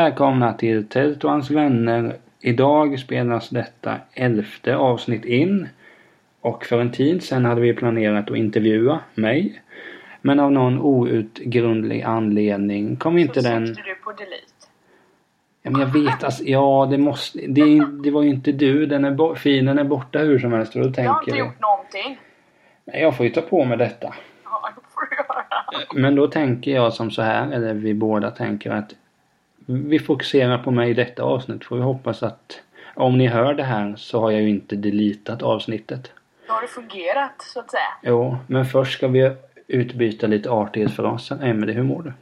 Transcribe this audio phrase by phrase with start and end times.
[0.00, 2.16] Välkomna till Tält och hans vänner.
[2.40, 5.68] Idag spelas detta elfte avsnitt in.
[6.40, 9.62] Och för en tid sedan hade vi planerat att intervjua mig.
[10.20, 13.66] Men av någon outgrundlig anledning kom inte så den...
[13.66, 14.44] sökte du på delete.
[15.62, 17.38] Ja, men jag vet alltså, ja det måste...
[17.48, 18.86] Det, det var ju inte du.
[18.86, 20.76] Den är bo- filen är borta hur som helst.
[20.76, 22.20] Och då Jag har tänker inte gjort någonting.
[22.84, 24.14] Nej, jag får ju ta på mig detta.
[24.44, 26.02] Ja, det får du göra.
[26.02, 28.94] Men då tänker jag som så här, eller vi båda tänker att
[29.70, 31.64] vi fokuserar på mig i detta avsnitt.
[31.64, 32.60] Får vi hoppas att
[32.94, 36.12] om ni hör det här så har jag ju inte deletat avsnittet.
[36.46, 37.92] Då har det fungerat, så att säga.
[38.02, 41.44] Jo, men först ska vi utbyta lite artighetsfraser.
[41.44, 42.12] Emelie, hur mår du?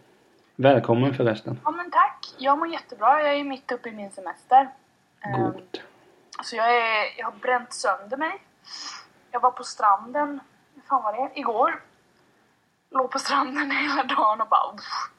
[0.56, 1.60] Välkommen förresten.
[1.64, 2.26] Ja, men tack.
[2.38, 3.22] Jag mår jättebra.
[3.22, 4.68] Jag är mitt uppe i min semester.
[5.20, 5.80] Ehm, Gott.
[6.44, 8.32] Så jag, är, jag har bränt sönder mig.
[9.30, 10.40] Jag var på stranden,
[10.88, 11.40] fan var det?
[11.40, 11.80] Igår.
[12.90, 15.10] Låg på stranden hela dagen och bara "Uff,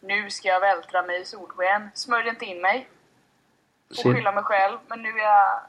[0.00, 1.90] Nu ska jag vältra mig i solsken.
[1.94, 2.88] Smörjde inte in mig.
[3.90, 4.78] Och skylla mig själv.
[4.86, 5.60] Men nu är jag...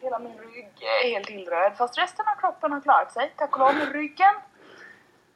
[0.00, 1.72] Hela min rygg är helt illröd.
[1.76, 3.32] Fast resten av kroppen har klarat sig.
[3.36, 3.74] Tack och lov.
[3.74, 4.34] Men ryggen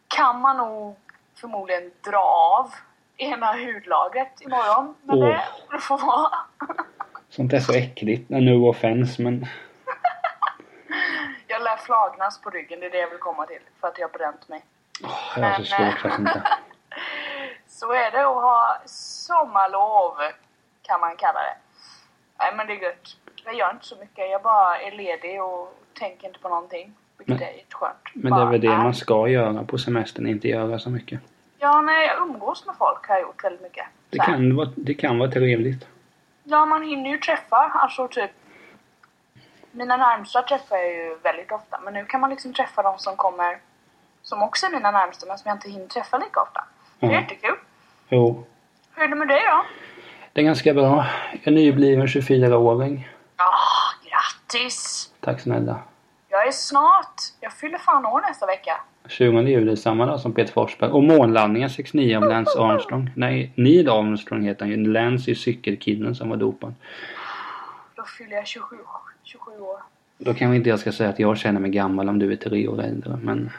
[0.08, 0.96] kan man nog
[1.40, 2.74] förmodligen dra av
[3.16, 4.94] ena hudlagret imorgon.
[5.02, 5.28] Men Åh.
[5.28, 6.30] det, det får vara.
[7.28, 8.30] Sånt är så äckligt.
[8.30, 9.46] No offense men...
[11.46, 13.60] Jag lär flagnas på ryggen, det är det jag vill komma till.
[13.80, 14.64] För att jag har bränt mig.
[15.04, 16.42] åh, jag har så Men, svårt för sånt där.
[17.80, 20.14] Så är det att ha sommarlov,
[20.82, 21.56] kan man kalla det.
[22.38, 23.16] Nej men det är gött.
[23.44, 26.94] Jag gör inte så mycket, jag bara är ledig och tänker inte på någonting.
[27.18, 27.96] Vilket Men- är jätteskönt.
[28.14, 31.20] Men det är Bara väl det man ska göra på semestern, inte göra så mycket.
[31.58, 33.86] Ja, när jag umgås med folk har jag gjort väldigt mycket.
[34.10, 35.86] Det kan vara, det kan vara trevligt.
[36.44, 38.30] Ja, man hinner ju träffa, alltså typ
[39.70, 41.80] mina närmsta träffar jag ju väldigt ofta.
[41.84, 43.58] Men nu kan man liksom träffa de som kommer,
[44.22, 46.64] som också är mina närmsta men som jag inte hinner träffa lika ofta.
[46.98, 47.56] Det är jättekul.
[48.10, 48.44] Jo,
[48.94, 49.64] Hur är det med dig då?
[50.32, 51.06] det är ganska bra.
[51.32, 53.08] Jag är nybliven 24-åring.
[53.36, 53.52] Ja,
[54.10, 55.10] grattis!
[55.20, 55.78] Tack snälla.
[56.28, 58.80] Jag är snart, jag fyller fan år nästa vecka.
[59.08, 60.90] 20 juli, samma dag som Peter Forsberg.
[60.90, 63.10] Och månlandningen 69 av Lance Armstrong.
[63.16, 64.76] Nej, Neil Armstrong heter han ju.
[64.86, 66.74] Lance är cykelkillen som var dopad.
[67.94, 68.76] Då fyller jag 27,
[69.22, 69.80] 27 år.
[70.18, 72.68] Då kanske inte jag ska säga att jag känner mig gammal om du är tre
[72.68, 73.16] år äldre.
[73.22, 73.50] Men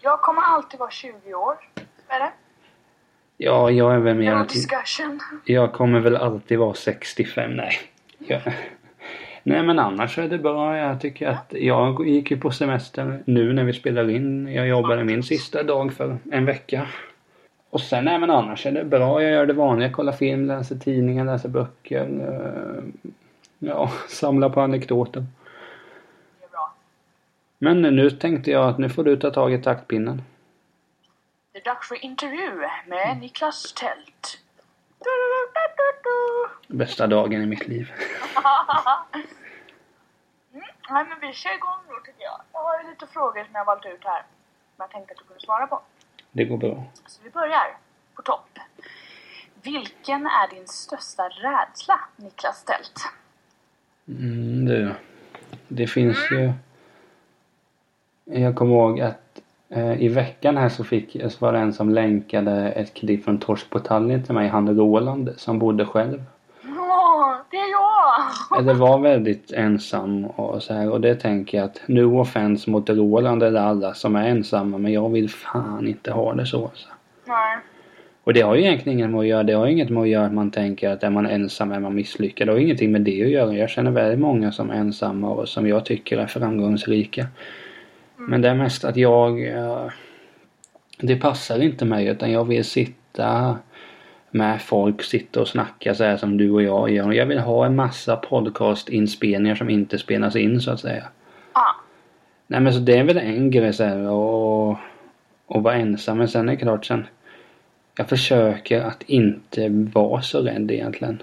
[0.00, 1.56] Jag kommer alltid vara 20 år.
[2.08, 2.32] Är det?
[3.36, 4.44] Ja, jag är väl mer...
[4.44, 5.20] Discussion.
[5.44, 7.50] Jag kommer väl alltid vara 65.
[7.50, 7.72] Nej.
[8.18, 8.40] Jag...
[9.42, 10.76] Nej men annars är det bra.
[10.76, 14.48] Jag tycker att jag gick ju på semester nu när vi spelar in.
[14.52, 16.86] Jag jobbade min sista dag för en vecka.
[17.70, 19.22] Och sen, nej men annars är det bra.
[19.22, 19.90] Jag gör det vanliga.
[19.92, 22.08] Kollar film, läser tidningar, läser böcker.
[22.20, 23.12] eh,
[23.58, 25.20] Ja, samlar på anekdoter.
[26.40, 26.74] Det är bra.
[27.58, 30.22] Men nu tänkte jag att nu får du ta tag i taktpinnen.
[31.56, 34.38] Det är dags för intervju med Niklas Tält.
[34.98, 35.10] Du,
[35.54, 37.92] du, du, Bästa dagen i mitt liv.
[40.52, 42.40] Mm, nej men vi kör igång då tycker jag.
[42.52, 44.22] Jag har lite frågor som jag har valt ut här.
[44.76, 45.80] Som jag tänkte att du kunde svara på.
[46.32, 46.84] Det går bra.
[47.06, 47.76] Så vi börjar
[48.14, 48.58] på topp.
[49.62, 53.00] Vilken är din största rädsla, Niklas Tält?
[54.08, 54.94] Mm, du.
[55.68, 56.52] Det finns ju...
[58.24, 59.25] Jag kommer ihåg att
[59.98, 63.70] i veckan här så, fick, så var det en som länkade ett klipp från Torsk
[63.70, 66.24] på Tallinn till mig, han Roland som bodde själv.
[66.64, 68.60] Åh, det är jag!
[68.60, 72.90] Eller var väldigt ensam och så här och det tänker jag att no offense mot
[72.90, 76.70] Roland eller alla som är ensamma men jag vill fan inte ha det så.
[76.74, 76.88] så.
[77.24, 77.58] Nej.
[78.26, 79.42] Och det har ju egentligen inget med att göra.
[79.42, 81.94] Det har inget med att göra att man tänker att är man ensam är man
[81.94, 82.48] misslyckad.
[82.48, 83.54] Det har ingenting med det att göra.
[83.54, 87.26] Jag känner väldigt många som är ensamma och som jag tycker är framgångsrika.
[88.16, 89.46] Men det är mest att jag...
[89.48, 89.86] eh,
[90.98, 93.58] Det passar inte mig utan jag vill sitta
[94.30, 97.12] med folk, sitta och snacka så här som du och jag gör.
[97.12, 101.04] Jag vill ha en massa podcastinspelningar som inte spelas in så att säga.
[101.52, 101.74] Ah,
[102.46, 104.76] Nej men så det är väl en grej så här och,
[105.46, 106.18] och vara ensam.
[106.18, 107.06] Men sen är det klart sen.
[107.96, 111.22] Jag försöker att inte vara så rädd egentligen.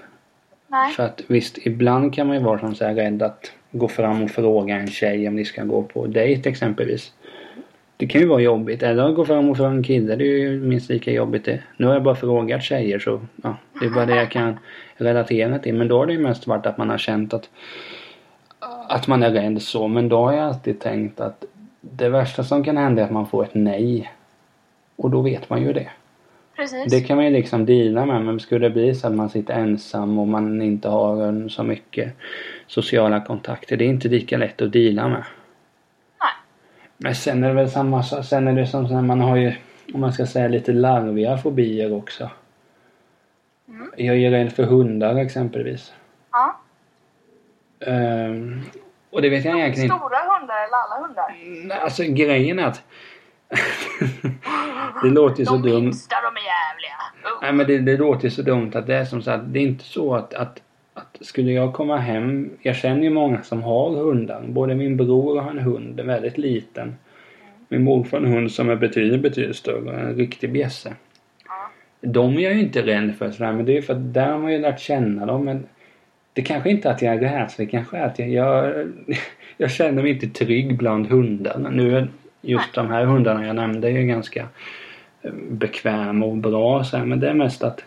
[0.68, 0.92] nej.
[0.92, 4.22] För att visst, ibland kan man ju vara som så här rädd att gå fram
[4.22, 7.12] och fråga en tjej om ni ska gå på dejt exempelvis.
[7.96, 8.82] Det kan ju vara jobbigt.
[8.82, 11.60] Eller gå fram och fråga en kille, det är ju minst lika jobbigt det.
[11.76, 14.58] Nu har jag bara frågat tjejer så ja, det är bara det jag kan
[14.96, 15.74] relatera till.
[15.74, 17.50] Men då har det ju mest varit att man har känt att
[18.88, 19.88] att man är rädd så.
[19.88, 21.44] Men då har jag alltid tänkt att
[21.80, 24.12] det värsta som kan hända är att man får ett nej.
[24.96, 25.90] Och då vet man ju det.
[26.56, 26.92] Precis.
[26.92, 28.24] Det kan man ju liksom deala med.
[28.24, 32.12] Men skulle det bli så att man sitter ensam och man inte har så mycket
[32.66, 33.76] sociala kontakter.
[33.76, 35.24] Det är inte lika lätt att deala med.
[36.20, 36.30] Nej.
[36.96, 38.24] Men sen är det väl samma sak.
[38.24, 39.52] Sen är det som när man har ju,
[39.94, 42.30] om man ska säga lite larviga fobier också.
[43.68, 43.90] Mm.
[43.96, 45.92] Jag är rädd för hundar exempelvis.
[46.32, 46.60] Ja.
[47.86, 48.62] Ehm,
[49.10, 49.96] och det vet jag egentligen inte.
[49.96, 51.34] Stora hundar eller alla hundar?
[51.68, 52.82] Nej, Alltså grejen är att...
[55.02, 55.84] det låter ju så de dumt.
[55.84, 56.96] minsta, de är jävliga.
[57.24, 57.38] Uh.
[57.42, 59.62] Nej men det, det låter ju så dumt att det är som sagt, det är
[59.62, 60.62] inte så att, att,
[60.94, 64.42] att skulle jag komma hem, jag känner ju många som har hundar.
[64.48, 66.96] Både min bror har en hund, en väldigt liten.
[67.68, 70.94] Min morfar har en hund som är betydligt, betydligt större, en riktig bjässe.
[72.00, 74.30] De är jag ju inte rädd för sådär, men det är ju för att där
[74.30, 75.44] har man ju lärt känna dem.
[75.44, 75.66] Men
[76.32, 78.86] det kanske inte är att jag är rädslig, det kanske är att jag, jag,
[79.56, 81.70] jag känner mig inte trygg bland hundarna.
[81.70, 82.08] Nu är
[82.42, 84.48] just de här hundarna jag nämnde är ju ganska
[85.22, 87.84] eh, bekväma och bra så här, men det är mest att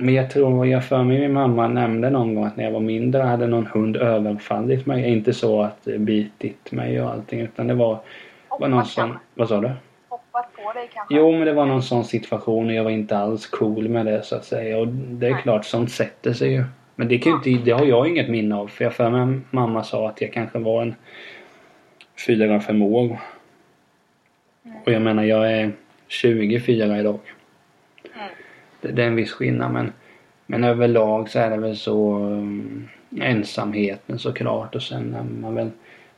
[0.00, 2.80] men jag tror, jag för mig min mamma nämnde någon gång att när jag var
[2.80, 5.12] mindre hade någon hund överfallit mig.
[5.12, 7.98] Inte så att det bitit mig och allting utan det var,
[8.48, 9.18] var någon kanske.
[9.34, 9.70] Vad sa du?
[10.08, 11.14] Hoppat på dig kanske.
[11.16, 14.22] Jo, men det var någon sån situation och jag var inte alls cool med det
[14.22, 14.78] så att säga.
[14.78, 15.42] Och det är Nej.
[15.42, 16.64] klart, sånt sätter sig ju.
[16.94, 18.66] Men det, kan ju inte, det har jag inget minne av.
[18.66, 20.94] För jag för mig mamma sa att jag kanske var en
[22.26, 23.18] fyra, fem år.
[24.84, 25.72] Och jag menar, jag är
[26.08, 27.18] 24 idag.
[28.80, 29.92] Det, är en viss skillnad men,
[30.46, 35.70] men överlag så är det väl så um, ensamheten såklart och sen är man väl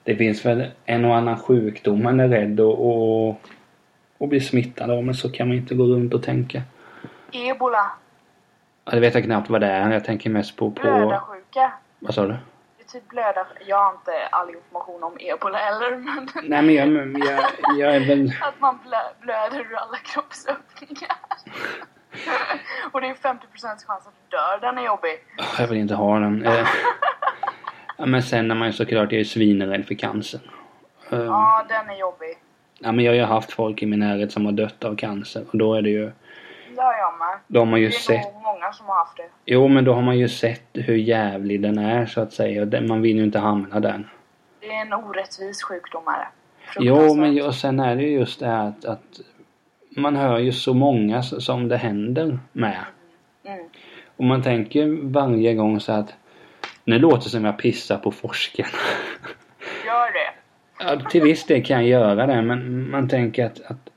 [0.05, 3.29] det finns väl en och annan sjukdom man är rädd att och,
[4.19, 6.63] och bli smittad av men så kan man inte gå runt och tänka.
[7.33, 7.93] Ebola.
[8.85, 9.91] Ja, det vet jag knappt vad det är.
[9.91, 10.71] Jag tänker mest på...
[10.71, 11.73] på Blödarsjuka.
[11.99, 12.29] vad sa du?
[12.29, 13.47] Det är typ blöda...
[13.67, 16.29] Jag har inte all information om ebola heller men...
[16.43, 16.89] Nej men jag,
[17.27, 18.33] jag, jag är väl...
[18.41, 21.17] Att man blö, blöder ur alla kroppsöppningar.
[22.93, 23.17] Och det är 50%
[23.63, 24.59] chans att du dör.
[24.61, 25.11] Den är jobbig.
[25.59, 26.47] Jag vill inte ha den.
[26.47, 26.67] Eh,
[27.99, 30.41] ja, men sen är man ju såklart, jag är svinrädd för cancer.
[31.11, 32.39] Eh, Ja, den är jobbig.
[32.79, 35.45] Ja men jag har ju haft folk i min närhet som har dött av cancer
[35.53, 36.13] och då är det ju...
[36.77, 37.39] Det har jag med.
[37.47, 38.25] Då har man ju Det är sett...
[38.35, 39.29] nog många som har haft det.
[39.45, 42.63] Jo men då har man ju sett hur jävlig den är så att säga.
[42.63, 44.09] Och Man vill ju inte hamna där.
[44.61, 46.29] Det är en orättvis sjukdom är det.
[46.79, 49.21] Jo men och sen är det ju just det här att, att
[49.97, 52.85] man hör ju så många som det händer med.
[53.45, 53.69] Mm.
[54.17, 56.15] Och man tänker varje gång så att
[56.85, 58.69] nu låter det som jag pissar på forskarna.
[59.87, 60.33] Gör det.
[60.79, 63.91] Ja, till viss del kan jag göra det men man tänker att, att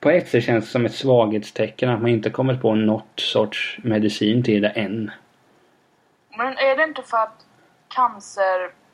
[0.00, 3.78] på ett sätt känns det som ett svaghetstecken att man inte kommit på något sorts
[3.82, 5.10] medicin till det än.
[6.38, 7.46] Men är det inte för att
[7.88, 8.85] cancerviruset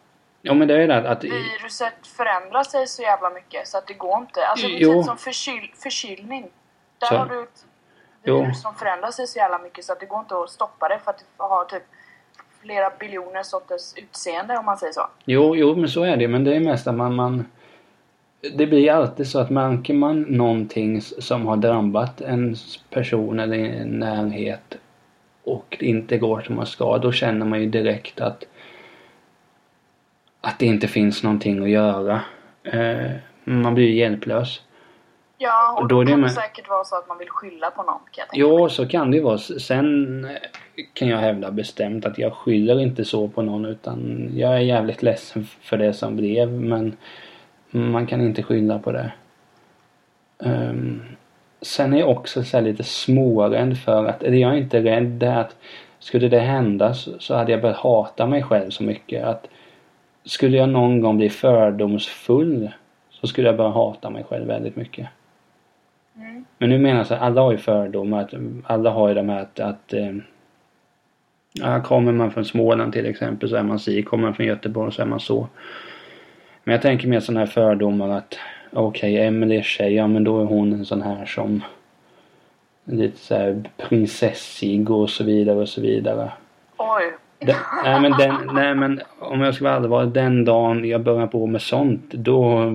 [0.42, 3.94] Ja men det är det att, att förändrar sig så jävla mycket så att det
[3.94, 4.46] går inte?
[4.46, 4.94] Alltså det är Jo.
[4.94, 6.46] typ som förkyl, förkylning.
[6.98, 7.16] Där Så.
[7.16, 7.66] har du ett
[8.24, 8.40] Jo.
[8.42, 10.98] virus som förändrar sig så jävla mycket så att det går inte att stoppa det
[11.04, 11.82] för att det har typ
[12.60, 15.06] flera biljoner sorters utseende om man säger så.
[15.24, 17.44] Jo, jo men så är det men det är mest att man, man
[18.54, 22.56] det blir alltid så att märker man någonting som har drabbat en
[22.90, 24.74] person eller en närhet
[25.44, 28.44] och det inte går som man ska, då känner man ju direkt att
[30.44, 32.20] att det inte finns någonting att göra.
[32.64, 33.10] Eh,
[33.44, 34.62] man blir ju hjälplös.
[35.38, 37.18] Ja, och Och då, då är det kan det med- säkert vara så att man
[37.18, 38.70] vill skylla på någon kan jag tänka Jo, mig.
[38.70, 39.38] så kan det ju vara.
[39.38, 40.30] Sen eh,
[40.94, 45.02] kan jag hävda bestämt att jag skyller inte så på någon utan jag är jävligt
[45.02, 46.96] ledsen för det som blev men
[47.70, 49.12] man kan inte skylla på det.
[50.44, 51.02] Ehm,
[51.62, 55.04] sen är jag också så här lite smårädd för att, eller jag är inte rädd,
[55.06, 55.56] det är att
[55.98, 59.46] skulle det hända så, så hade jag börjat hata mig själv så mycket att
[60.24, 62.70] skulle jag någon gång bli fördomsfull
[63.10, 65.08] så skulle jag börja hata mig själv väldigt mycket.
[66.16, 66.44] Mm.
[66.58, 68.20] Men nu menar jag här, alla har ju fördomar.
[68.20, 70.14] Att, alla har ju de här att, att eh,
[71.52, 74.02] ja, kommer man från Småland till exempel så är man si.
[74.02, 75.48] Kommer man från Göteborg så är man så.
[76.64, 78.38] Men jag tänker mer sådana här fördomar att
[78.72, 81.62] okej, Emelie är tjej, ja men då är hon en sån här som
[82.84, 86.32] lite så här prinsessig och så vidare och så vidare.
[86.76, 87.12] Oj.
[87.46, 91.26] Den, nej, men den, nej men om jag ska vara allvarlig, den dagen jag börjar
[91.26, 92.72] på med sånt då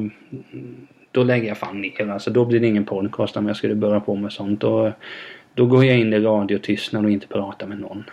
[1.17, 2.09] då lägger jag fan ner.
[2.09, 4.61] Alltså då blir det ingen podcast om jag skulle börja på med sånt.
[4.61, 4.91] Då,
[5.53, 8.03] då går jag in i radiotystnad och inte pratar med någon.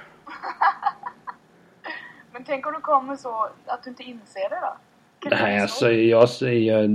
[2.33, 4.77] Men tänk om du kommer så att du inte inser det då?
[5.19, 5.93] Kan Nej alltså så?
[5.93, 6.91] jag säger...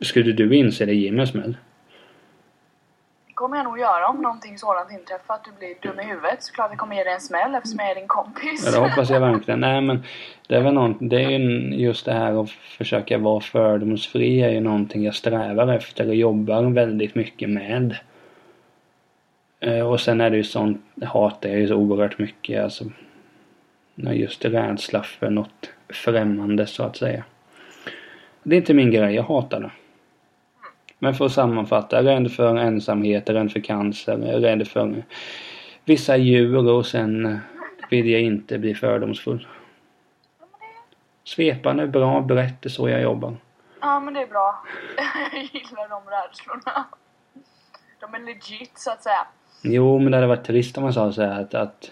[0.00, 1.56] Skulle du inse det, ge mig en smäll.
[3.42, 5.34] Det kommer jag nog göra om någonting sådant inträffar.
[5.34, 6.42] Att du blir dum i huvudet.
[6.42, 8.62] Såklart jag kommer ge dig en smäll eftersom jag är din kompis.
[8.66, 9.60] Ja, det hoppas jag verkligen.
[9.60, 10.02] Nej men
[10.48, 14.50] det är väl något, det är ju just det här att försöka vara fördomsfri är
[14.50, 17.96] ju någonting jag strävar efter och jobbar väldigt mycket med.
[19.60, 22.84] Eh, och sen är det ju sånt, det hatar jag ju så oerhört mycket alltså.
[23.94, 27.24] Just rädsla för något främmande så att säga.
[28.42, 29.70] Det är inte min grej, jag hatar det.
[31.02, 35.04] Men för att sammanfatta, rädd för ensamhet, rädd för cancer, rädd för
[35.84, 37.40] vissa djur och sen
[37.90, 39.46] vill jag inte bli fördomsfull.
[41.24, 43.36] Svepande, bra, brett, det är så jag jobbar.
[43.80, 44.64] ja, men det är bra.
[45.32, 46.84] Jag gillar de rädslorna.
[48.00, 49.26] De är legit, så att säga.
[49.62, 51.90] Jo, men det hade varit trist om man sa så här att, att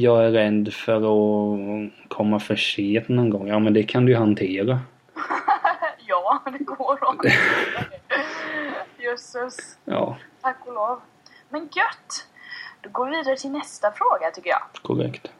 [0.00, 3.48] jag är rädd för att komma för sent någon gång.
[3.48, 4.80] Ja, men det kan du ju hantera.
[6.06, 7.18] ja, det går att
[9.14, 9.78] Jösses.
[9.84, 11.00] Ja, Tack och lov.
[11.48, 12.26] Men gött!
[12.80, 14.62] Då går vi vidare till nästa fråga tycker jag.
[14.82, 15.30] korrekt.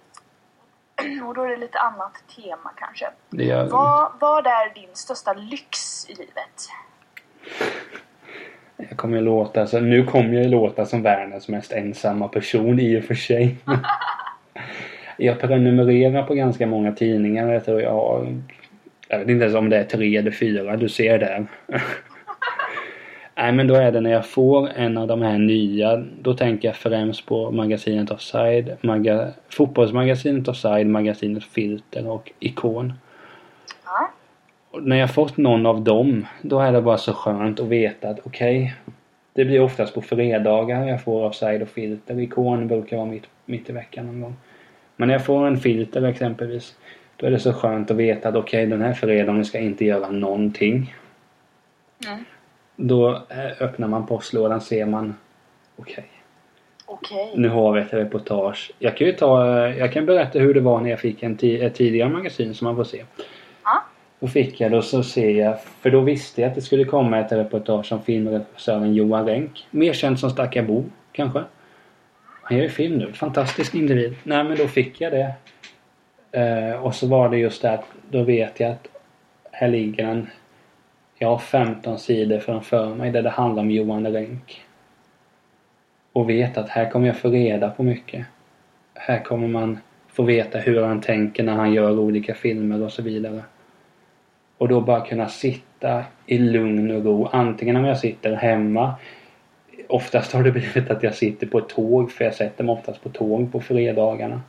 [1.27, 3.07] Och då är det lite annat tema kanske.
[3.31, 6.69] Det gör Vad, vad är din största lyx i livet?
[8.77, 13.01] Jag kommer ju låta, alltså, nu kommer jag låta som världens mest ensamma person i
[13.01, 13.57] och för sig.
[15.17, 17.53] jag prenumererar på ganska många tidningar.
[17.53, 18.43] Jag tror jag har...
[19.09, 20.77] Jag vet inte ens om det är tre eller fyra.
[20.77, 21.47] Du ser där.
[23.37, 25.97] Nej men då är det när jag får en av de här nya.
[25.97, 28.77] Då tänker jag främst på magasinet Offside.
[28.81, 32.93] Maga, fotbollsmagasinet Offside, magasinet Filter och Ikon.
[33.85, 34.11] Ja.
[34.71, 38.09] Och när jag fått någon av dem, då är det bara så skönt att veta
[38.09, 38.75] att okej,
[39.33, 42.21] det blir oftast på fredagar jag får offside och filter.
[42.21, 44.37] Ikon brukar vara mitt, mitt i veckan någon gång.
[44.97, 46.77] Men när jag får en filter exempelvis,
[47.17, 49.85] då är det så skönt att veta att okej, den här fredagen ska jag inte
[49.85, 50.95] göra någonting.
[52.07, 52.25] Mm.
[52.77, 55.15] Då eh, öppnar man postlådan ser man,
[55.77, 56.07] okej,
[56.87, 57.33] Okej.
[57.37, 58.73] nu har vi ett reportage.
[58.79, 61.33] Jag kan ju ta, eh, jag kan berätta hur det var när jag fick en
[61.33, 63.05] ett tidigare magasin som man får se.
[63.65, 63.85] Ja.
[64.21, 67.19] Då fick jag och så ser jag, för då visste jag att det skulle komma
[67.19, 69.67] ett reportage om filmregissören Johan Renck.
[69.71, 71.43] Mer känd som Stackar Bo, kanske.
[72.43, 73.13] Han gör ju film nu.
[73.13, 74.17] Fantastisk individ.
[74.23, 75.35] Nej men då fick jag det.
[76.41, 78.87] Eh, och så var det just det att då vet jag att
[79.53, 80.31] här ligger en
[81.19, 84.65] jag har 15 sidor framför mig där det handlar om Johan Renck.
[86.13, 88.27] Och vet att här kommer jag få reda på mycket.
[88.95, 89.79] Här kommer man
[90.09, 93.43] få veta hur han tänker när han gör olika filmer och så vidare.
[94.59, 97.29] Och då bara kunna sitta i lugn och ro.
[97.33, 98.95] Antingen om jag sitter hemma.
[99.89, 103.03] Oftast har det blivit att jag sitter på ett tåg för jag sätter mig oftast
[103.03, 104.41] på tåg på fredagarna.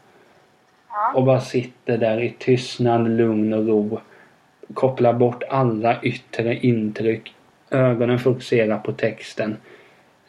[1.16, 4.00] Och bara sitter där i tystnad, lugn och ro.
[4.74, 7.36] Kopplar bort alla yttre intryck.
[7.70, 9.58] Ögonen fokuserar på texten.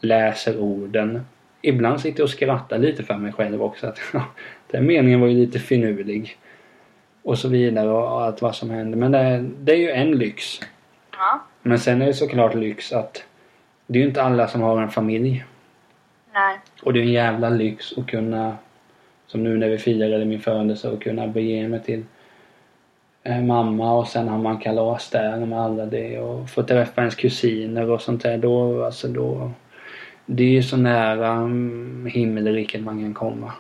[0.00, 1.21] Läser orden.
[1.62, 3.87] Ibland sitter jag och skrattar lite för mig själv också.
[3.87, 4.25] Att, ja,
[4.71, 6.37] den meningen var ju lite finurlig.
[7.23, 8.99] Och så vidare och allt vad som händer.
[8.99, 10.61] Men det, det är ju en lyx.
[11.12, 11.40] ja.
[11.62, 13.25] Men sen är det såklart lyx att
[13.87, 15.45] det är ju inte alla som har en familj.
[16.35, 16.59] Nej.
[16.83, 18.57] Och det är en jävla lyx att kunna,
[19.26, 22.05] som nu när vi firade min födelse, att kunna bege mig till
[23.42, 27.90] mamma och sen har man kalas där med alla det och få träffa ens kusiner
[27.90, 28.38] och sånt där.
[28.38, 29.50] Då, alltså då,
[30.26, 33.52] det är ju så nära mm, himmelriket man kan komma.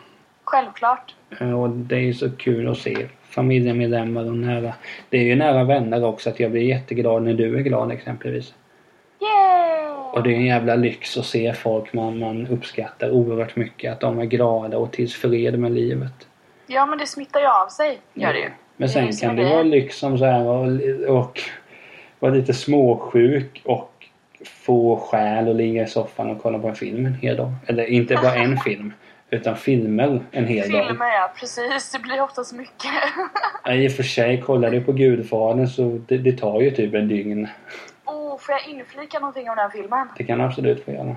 [0.44, 1.14] Självklart.
[1.40, 4.74] Eh, Och det är ju så kul att se familjemedlemmar och nära.
[5.08, 8.54] Det är ju nära vänner också att jag blir jätteglad när du är glad exempelvis.
[9.20, 9.86] Yay!
[10.12, 13.92] Och det är en jävla lyx att se folk man, man uppskattar oerhört mycket.
[13.92, 16.28] Att de är glada och tillfred med livet.
[16.66, 17.98] Ja, men det smittar ju av sig.
[18.14, 18.50] Gör det ju.
[18.76, 20.66] Men sen kan det vara lyx som så här och,
[21.08, 21.40] och
[22.18, 23.92] vara lite småsjuk och
[24.44, 27.52] få själ och ligga i soffan och kolla på en film en hel dag.
[27.66, 28.92] Eller inte bara en film.
[29.30, 30.86] Utan filmer en hel dag.
[30.86, 31.92] Filmer ja, precis.
[31.92, 32.90] Det blir oftast mycket.
[33.64, 36.94] Ja, I och för sig, kollar du på Gudfadern så det, det tar ju typ
[36.94, 37.48] en dygn.
[38.04, 40.08] oh, får jag inflika någonting om den här filmen?
[40.16, 41.16] Det kan du absolut få göra.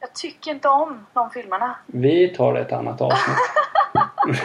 [0.00, 1.76] Jag tycker inte om de filmerna.
[1.86, 3.36] Vi tar ett annat avsnitt.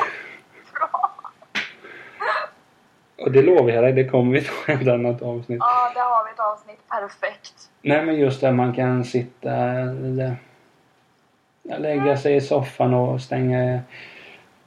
[3.17, 5.59] Och det lovar jag dig, det kommer vi ta ett annat avsnitt.
[5.59, 6.79] Ja, där har vi ett avsnitt.
[6.89, 7.53] Perfekt.
[7.81, 9.49] Nej men just där man kan sitta
[11.63, 13.79] ja, lägga sig i soffan och stänga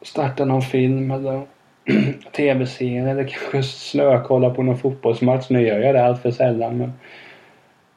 [0.03, 1.47] starta någon film eller
[2.33, 5.51] tv-serie eller kanske slökolla på någon fotbollsmatch.
[5.51, 6.93] Nu gör jag det allt för sällan men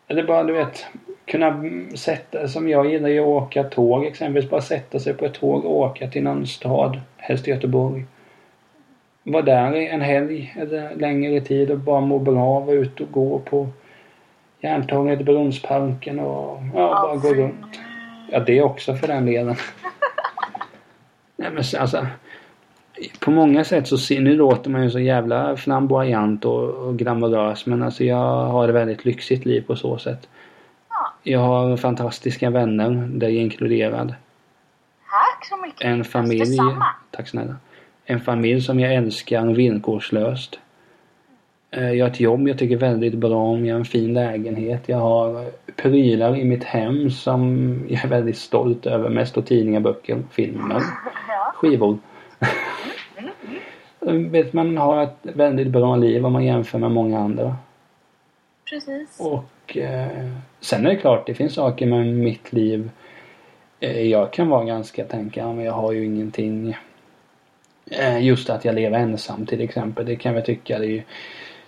[0.07, 0.85] eller bara du vet
[1.25, 1.63] kunna
[1.95, 4.49] sätta som jag gillar ju att åka tåg exempelvis.
[4.49, 8.05] Bara sätta sig på ett tåg och åka till någon stad, helst Göteborg.
[9.31, 13.39] Vara där en helg eller längre tid och bara må bra, vara ute och gå
[13.39, 13.67] på
[14.61, 17.79] Järntorget, Brunnsparken och ja, bara gå runt.
[18.31, 19.55] Ja, det också för den delen.
[21.35, 22.07] Nej men alltså.
[23.19, 27.65] På många sätt så ser, nu låter man ju så jävla flamboyant och, och glamorös
[27.65, 30.29] men alltså jag har ett väldigt lyxigt liv på så sätt.
[30.89, 31.13] Ja.
[31.23, 34.13] Jag har fantastiska vänner, dig inkluderad.
[35.09, 35.81] Tack så mycket.
[35.81, 36.57] En familj.
[37.11, 37.55] Tack snälla.
[38.11, 40.59] En familj som jag älskar villkorslöst.
[41.71, 43.65] Eh, Jag har ett jobb jag tycker väldigt bra om.
[43.65, 44.81] Jag har en fin lägenhet.
[44.85, 49.09] Jag har prylar i mitt hem som jag är väldigt stolt över.
[49.09, 50.81] Mest då tidningar, böcker, filmer,
[51.53, 51.97] skivor.
[54.29, 57.55] Vet man har ett väldigt bra liv om man jämför med många andra.
[58.69, 59.19] Precis.
[59.19, 60.27] Och eh,
[60.59, 62.89] sen är det klart, det finns saker med mitt liv.
[63.79, 66.77] Eh, jag kan vara ganska tänka, men jag har ju ingenting.
[67.89, 70.05] Eh, just att jag lever ensam till exempel.
[70.05, 71.01] Det kan jag tycka det är ju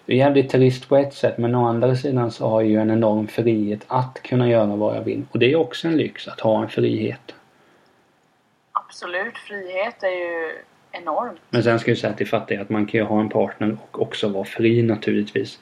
[0.06, 2.78] det är jävligt trist på ett sätt men å andra sidan så har jag ju
[2.78, 5.24] en enorm frihet att kunna göra vad jag vill.
[5.32, 7.36] Och det är också en lyx att ha en frihet.
[8.72, 9.38] Absolut.
[9.38, 10.51] Frihet är ju
[10.92, 11.40] enormt.
[11.50, 14.01] Men sen ska jag säga till fattiga att man kan ju ha en partner och
[14.01, 15.60] också vara fri naturligtvis.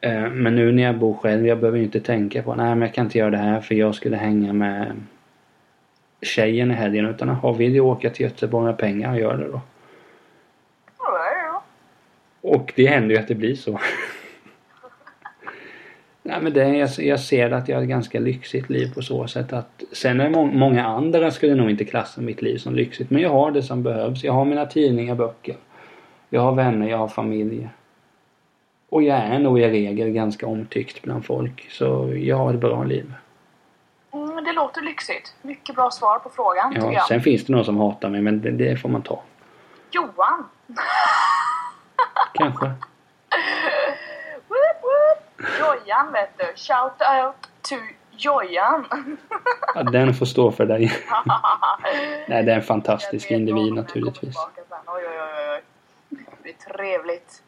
[0.00, 2.80] Eh, Men nu när jag bor själv, jag behöver ju inte tänka på nej men
[2.82, 4.92] jag kan inte göra det här för jag skulle hänga med
[6.22, 9.60] tjejen i helgen utan har vill jag åka till Göteborg med pengar, gör det då.
[10.98, 11.62] Ja,
[12.42, 12.50] då.
[12.50, 13.80] Och det händer ju att det blir så.
[16.22, 19.26] Nej men det, jag, jag ser att jag har ett ganska lyxigt liv på så
[19.26, 22.74] sätt att Sen är det må, många andra skulle nog inte klassa mitt liv som
[22.74, 24.24] lyxigt men jag har det som behövs.
[24.24, 25.56] Jag har mina tidningar, böcker.
[26.28, 27.68] Jag har vänner, jag har familj.
[28.88, 31.66] Och jag är nog i regel ganska omtyckt bland folk.
[31.70, 33.12] Så jag har ett bra liv.
[34.40, 35.34] Mm, det låter lyxigt.
[35.42, 37.06] Mycket bra svar på frågan tycker Ja, jag.
[37.06, 39.22] sen finns det någon som hatar mig men det, det får man ta.
[39.90, 40.48] Johan!
[42.34, 42.72] Kanske.
[45.60, 46.44] Jojan vet du.
[46.44, 47.74] Shout out to
[48.10, 48.86] Jojan.
[49.74, 50.92] Ja, den får stå för dig.
[52.28, 54.36] Nej, det är en fantastisk individ naturligtvis.
[54.36, 55.02] oj, oj,
[55.54, 55.62] oj.
[56.08, 57.42] Det blir trevligt.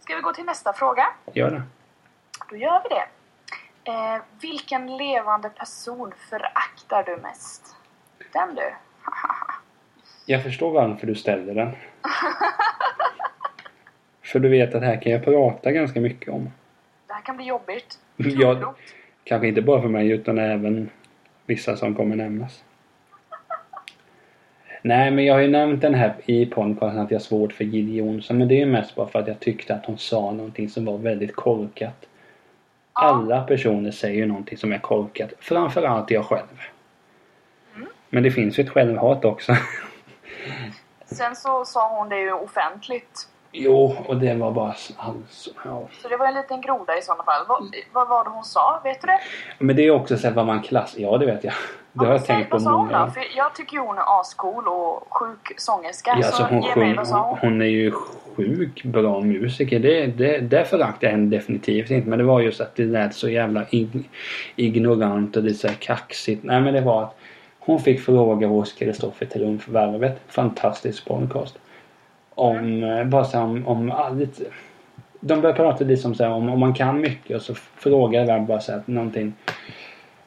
[0.00, 1.06] Ska vi gå till nästa fråga?
[1.32, 1.62] Gör det.
[2.50, 3.04] Då gör vi det.
[3.84, 7.76] Eh, vilken levande person föraktar du mest?
[8.32, 8.62] Den du.
[10.26, 11.70] Jag förstår varför du ställer den.
[14.22, 16.50] För du vet att här kan jag prata ganska mycket om.
[17.06, 17.98] Det här kan bli jobbigt.
[18.16, 18.74] Ja.
[19.24, 20.90] Kanske inte bara för mig utan även
[21.46, 22.64] vissa som kommer nämnas.
[24.82, 27.64] Nej men jag har ju nämnt den här i podcasten att jag har svårt för
[27.64, 30.68] Jill Johnson men det är mest bara för att jag tyckte att hon sa någonting
[30.68, 32.06] som var väldigt korkat.
[33.02, 35.32] Alla personer säger någonting som är korkat.
[35.38, 36.60] Framförallt jag själv.
[38.08, 39.56] Men det finns ju ett självhat också.
[41.04, 43.28] Sen så sa hon det ju offentligt.
[43.52, 44.92] Jo, och det var bara alltså,
[45.64, 45.88] ja.
[46.02, 47.44] Så det var en liten groda i sådana fall.
[47.48, 48.80] Vad, vad var det hon sa?
[48.84, 49.18] Vet du det?
[49.58, 50.94] Men det är också så här vad man klass...
[50.98, 51.54] Ja, det vet jag.
[51.92, 53.10] Det har jag tänkt på hon många gånger.
[53.10, 56.10] För jag tycker ju hon är ascool och sjuk sångerska.
[56.16, 57.38] Ja, så alltså hon, ge mig, sjung, hon, hon?
[57.40, 57.92] hon är ju
[58.36, 59.78] sjuk bra musiker.
[59.78, 62.08] Det, det, det föraktar jag henne definitivt inte.
[62.08, 64.10] Men det var just att det lät så jävla ig,
[64.56, 66.44] ignorant och lite så här kaxigt.
[66.44, 67.16] Nej men det var att
[67.58, 70.20] hon fick fråga hos Kristoffer Triumfvarvet.
[70.28, 71.58] Fantastisk podcast.
[72.34, 74.44] Om, eh, bara så här, om, om ah, lite,
[75.20, 78.32] De började prata lite som så här, om, om man kan mycket och så frågade
[78.32, 79.32] jag bara så här, någonting.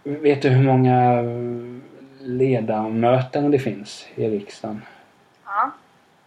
[0.03, 1.23] Vet du hur många
[2.21, 4.81] ledamöten det finns i riksdagen?
[5.45, 5.71] Ja.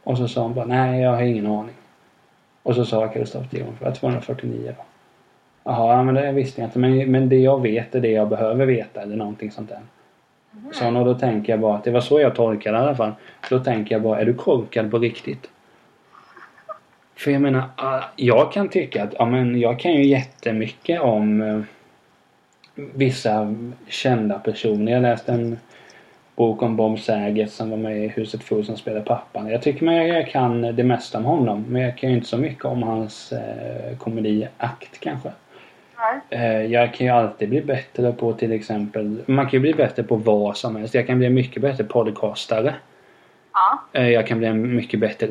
[0.04, 1.74] Och så sa hon bara, nej jag har ingen aning.
[2.62, 4.84] Och så sa Kristoffer Triumf, 249 då.
[5.64, 6.78] Jaha, ja, men det visste jag inte.
[6.78, 9.80] Men, men det jag vet är det jag behöver veta eller någonting sånt där.
[10.72, 12.96] Så och då tänker jag bara att det var så jag tolkade det i alla
[12.96, 13.12] fall.
[13.50, 15.50] Då tänker jag bara, är du korkad på riktigt?
[17.16, 21.42] För jag menar, ah, jag kan tycka att, ja men jag kan ju jättemycket om
[21.42, 21.61] eh,
[22.74, 23.55] vissa
[23.88, 24.92] kända personer.
[24.92, 25.59] Jag läste en
[26.37, 29.48] bok om Bob Saget som var med i Huset Full som spelade pappan.
[29.48, 31.64] Jag tycker man jag kan det mesta om honom.
[31.68, 35.31] Men jag kan ju inte så mycket om hans eh, komediakt kanske.
[35.98, 36.40] Nej.
[36.40, 40.02] Eh, jag kan ju alltid bli bättre på till exempel, man kan ju bli bättre
[40.02, 40.94] på vad som helst.
[40.94, 42.74] Jag kan bli mycket bättre podcastare.
[43.57, 43.83] Ja.
[43.92, 45.29] Eh, jag kan bli en mycket bättre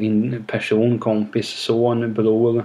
[0.48, 2.64] person, kompis, son, bror,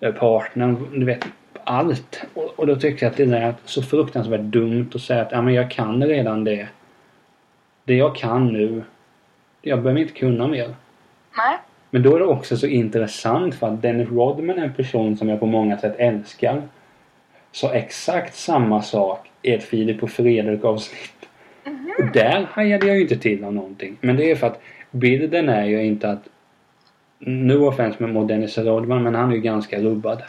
[0.00, 0.76] eh, partner.
[0.92, 1.26] Du vet,
[1.64, 2.24] allt.
[2.34, 5.32] Och, och då tycker jag att det där är så fruktansvärt dumt att säga att
[5.32, 6.68] ja, men jag kan redan det.
[7.84, 8.82] Det jag kan nu,
[9.62, 10.74] jag behöver inte kunna mer.
[11.36, 11.58] Nej.
[11.90, 15.28] Men då är det också så intressant för att Dennis Rodman är en person som
[15.28, 16.62] jag på många sätt älskar.
[17.52, 21.13] Så exakt samma sak i ett Filip och Fredrik avsnitt.
[21.98, 23.96] Och där hajade jag ju inte till om någonting.
[24.00, 26.28] Men det är för att bilden är ju inte att
[27.18, 30.22] nu offense mot Dennis Rodman men han är ju ganska rubbad.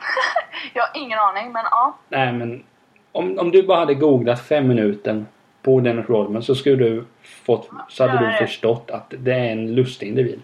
[0.74, 1.98] Jag har ingen aning men ja.
[2.08, 2.62] Nej men
[3.12, 5.24] om, om du bara hade googlat fem minuter
[5.62, 9.74] på Dennis Rodman så skulle du fått, så hade du förstått att det är en
[9.74, 10.40] lustig individ.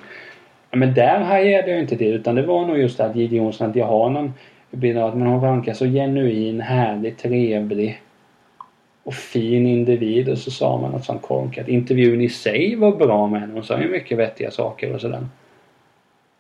[0.71, 3.77] Men där hajade jag inte till utan det var nog just att Gide Jonsson att
[3.77, 4.33] jag har någon
[4.71, 8.01] bild av att men hon verkar så genuin, härlig, trevlig
[9.05, 11.69] och fin individ och så sa man något sånt korkat.
[11.69, 13.55] Intervjun i sig var bra med henne.
[13.55, 15.27] Hon sa ju mycket vettiga saker och sådär.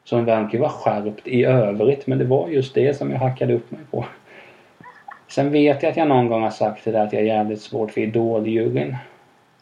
[0.04, 3.54] Så den verkar vara skärpt i övrigt men det var just det som jag hackade
[3.54, 4.04] upp mig på.
[5.28, 7.60] Sen vet jag att jag någon gång har sagt det där att jag är jävligt
[7.60, 8.96] svårt för idoljuryn.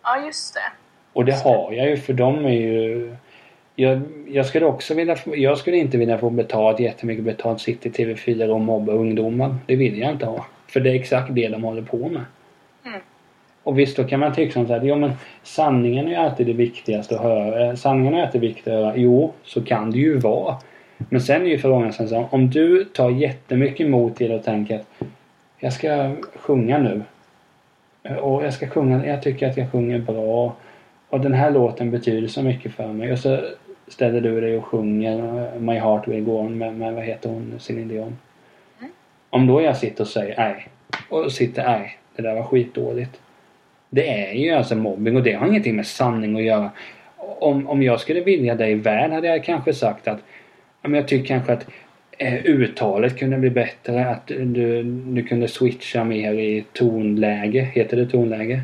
[0.03, 0.61] Ja, just det.
[1.13, 3.17] Och det har jag ju för de är ju...
[3.75, 7.93] Jag, jag skulle också vilja Jag skulle inte vilja få betalt jättemycket betalt sitta i
[7.93, 9.57] TV4 och mobba ungdomar.
[9.67, 10.47] Det vill jag inte ha.
[10.67, 12.23] För det är exakt det de håller på med.
[13.62, 16.46] Och visst, då kan man tycka som så här, jo men sanningen är ju alltid
[16.46, 17.66] det viktigaste att höra.
[17.66, 18.96] Eh, Sanningen är alltid viktigt att höra.
[18.96, 20.57] Jo, så kan det ju vara.
[21.09, 24.77] Men sen är ju frågan sen så om du tar jättemycket emot till och tänker
[24.77, 24.87] att
[25.59, 27.03] jag ska sjunga nu.
[28.20, 30.55] Och jag ska sjunga, jag tycker att jag sjunger bra.
[31.09, 33.12] Och den här låten betyder så mycket för mig.
[33.12, 33.40] Och så
[33.88, 37.29] ställer du dig och sjunger eh, My Heart Will Go On med, med vad heter
[37.29, 38.18] hon, Céline Dion.
[38.79, 38.92] Mm.
[39.31, 40.68] Om då jag sitter och säger nej.
[41.09, 43.20] Och sitter nej, det där var skitdåligt.
[43.90, 46.70] Det är ju alltså mobbing och det har ingenting med sanning att göra.
[47.16, 50.18] Om, om jag skulle vilja dig väl hade jag kanske sagt att
[50.83, 51.66] jag tycker kanske att
[52.18, 54.07] eh, uttalet kunde bli bättre.
[54.07, 57.61] Att du, du kunde switcha mer i tonläge.
[57.61, 58.62] Heter det tonläge?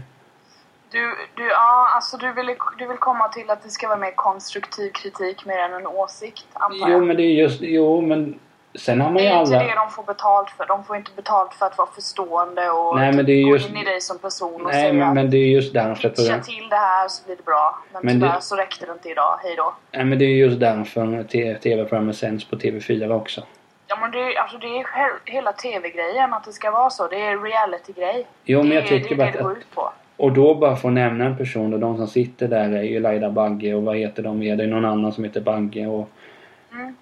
[0.92, 2.46] Du, du, ja, alltså du vill,
[2.78, 6.46] du vill komma till att det ska vara mer konstruktiv kritik mer än en åsikt,
[6.52, 7.06] antar Jo jag.
[7.06, 8.38] men det är just, jo men
[8.78, 9.66] sen har man det ju är inte alla...
[9.68, 10.66] det de får betalt för.
[10.66, 13.68] De får inte betalt för att vara förstående och Nej, men det är gå just-
[13.70, 16.22] in i dig som person och Nej säga men, men det är just därför Pitcha
[16.22, 16.42] program...
[16.42, 17.78] till det här så blir det bra.
[17.92, 19.38] Men, Men tyvärr det- så räckte det inte idag.
[19.42, 19.74] Hej då.
[19.92, 21.22] Nej men det är just därför
[21.58, 23.42] TV-programmet sänds på TV4 också.
[23.86, 27.06] Ja men det, är- alltså, det är he- hela TV-grejen att det ska vara så.
[27.08, 28.26] Det är reality-grej.
[28.44, 29.44] Jo men det, jag är- tycker det bara är det det att...
[29.44, 29.92] går ut på.
[30.16, 33.30] Och då bara få nämna en person och de som sitter där är ju Laila
[33.30, 34.56] Bagge och vad heter de mer?
[34.56, 36.08] Det är någon annan som heter Bagge och
[36.72, 36.96] Mm.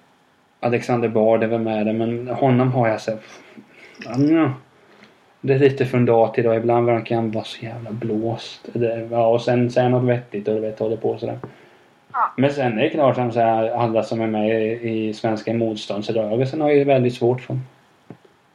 [0.64, 3.22] Alexander Bard är väl med det men honom har jag sett...
[4.04, 4.52] Ja,
[5.40, 6.56] det är lite från dag till dag.
[6.56, 8.68] Ibland verkar han vara så jävla blåst.
[8.72, 11.38] Det, ja, och sen säger något vettigt och du vet håller på sådär.
[12.12, 12.32] Ja.
[12.36, 16.60] Men sen är det klart som här, alla som är med i, i Svenska motståndsrörelsen
[16.60, 17.58] har ju väldigt svårt för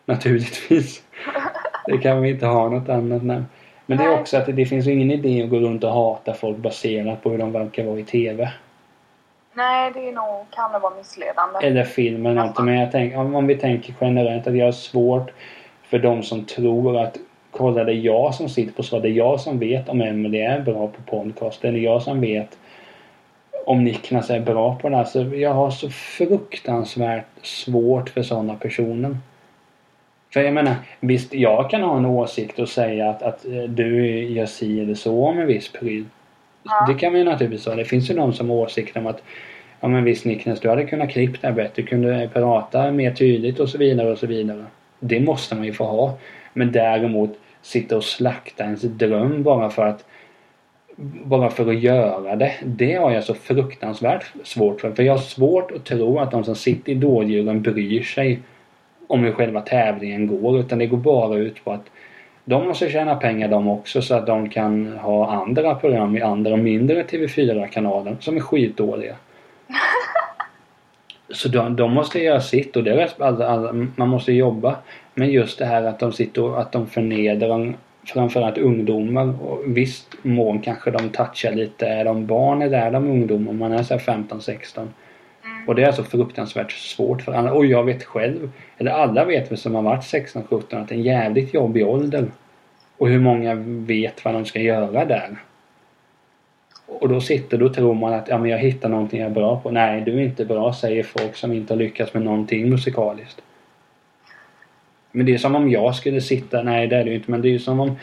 [0.06, 1.04] Naturligtvis.
[1.86, 3.46] Det kan vi inte ha något annat namn.
[3.86, 4.20] Men det är Nej.
[4.20, 7.30] också att det, det finns ingen idé att gå runt och hata folk baserat på
[7.30, 8.52] hur de verkar vara i TV.
[9.60, 11.60] Nej, det är nog, kan det vara missledande.
[11.62, 12.60] Eller film eller något.
[12.60, 15.32] Men jag tänker, om, om vi tänker generellt att jag har svårt
[15.84, 17.18] för de som tror att
[17.52, 20.50] kolla det är jag som sitter på så det är jag som vet om Emelie
[20.50, 21.66] är bra på podcast.
[21.66, 22.58] Eller jag som vet
[23.66, 25.04] om Niklas är bra på det här.
[25.04, 29.18] Så jag har så fruktansvärt svårt för sådana personer.
[30.34, 34.20] För jag menar, visst jag kan ha en åsikt och säga att, att eh, du
[34.20, 36.06] gör si eller så om en viss pryl.
[36.64, 36.86] Ja.
[36.88, 37.76] Det kan man ju naturligtvis ha.
[37.76, 39.24] Det finns ju de som har åsikter om att
[39.80, 41.82] Ja men visst Niklas, du hade kunnat klippa det bättre.
[41.82, 44.66] Du kunde prata mer tydligt och så vidare och så vidare.
[45.00, 46.18] Det måste man ju få ha.
[46.54, 50.06] Men däremot sitta och slakta ens dröm bara för att
[51.24, 52.54] bara för att göra det.
[52.66, 54.92] Det har jag så fruktansvärt svårt för.
[54.92, 58.40] För jag har svårt att tro att de som sitter i dådjuren bryr sig
[59.08, 60.60] om hur själva tävlingen går.
[60.60, 61.90] Utan det går bara ut på att
[62.46, 66.58] de måste tjäna pengar de också så att de kan ha andra program i andra
[66.58, 69.16] mindre TV4-kanaler som är skitdåliga.
[71.32, 74.76] Så de, de måste göra sitt och det är alla, alla, man måste jobba.
[75.14, 77.74] Men just det här att de sitter och att de förnedrar
[78.06, 79.44] framförallt ungdomar.
[79.44, 81.88] Och visst mån kanske de touchar lite.
[81.88, 83.54] Är de barn eller är de ungdomar?
[83.54, 84.88] Man är så här 15-16.
[85.68, 87.54] Och det är så fruktansvärt svårt för alla.
[87.54, 90.98] Och jag vet själv, eller alla vet väl som har varit 16-17 att det är
[90.98, 92.32] en jävligt jobbig ålder.
[92.98, 95.38] Och hur många vet vad de ska göra där.
[96.90, 99.34] Och då sitter du och tror man att ja, men jag hittar någonting jag är
[99.34, 99.72] bra på.
[99.72, 103.42] Nej, du är inte bra säger folk som inte har lyckats med någonting musikaliskt.
[105.12, 107.42] Men det är som om jag skulle sitta, nej det är det ju inte, men
[107.42, 107.96] det är ju som om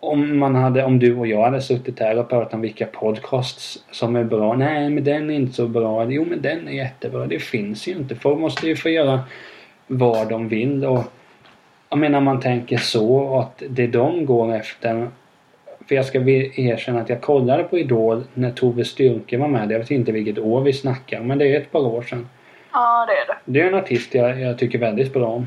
[0.00, 3.84] om man hade, om du och jag hade suttit här och pratat om vilka podcasts
[3.90, 4.54] som är bra.
[4.56, 6.10] Nej, men den är inte så bra.
[6.10, 7.26] Jo, men den är jättebra.
[7.26, 8.14] Det finns ju inte.
[8.14, 9.20] Folk måste ju få göra
[9.86, 11.04] vad de vill och
[11.88, 15.08] jag menar man tänker så att det de går efter
[15.88, 19.70] för jag ska erkänna att jag kollade på Idol när Tove Styrke var med.
[19.70, 22.28] Jag vet inte vilket år vi snackar men det är ett par år sedan.
[22.72, 23.38] Ja, det är det.
[23.44, 25.46] Det är en artist jag, jag tycker väldigt bra om.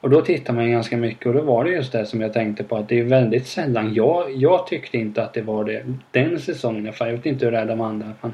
[0.00, 2.64] Och då tittar man ganska mycket och då var det just det som jag tänkte
[2.64, 3.94] på att det är väldigt sällan.
[3.94, 6.92] Jag, jag tyckte inte att det var det den säsongen.
[6.92, 7.08] fall.
[7.08, 8.12] Jag vet inte hur det är de andra.
[8.20, 8.32] Men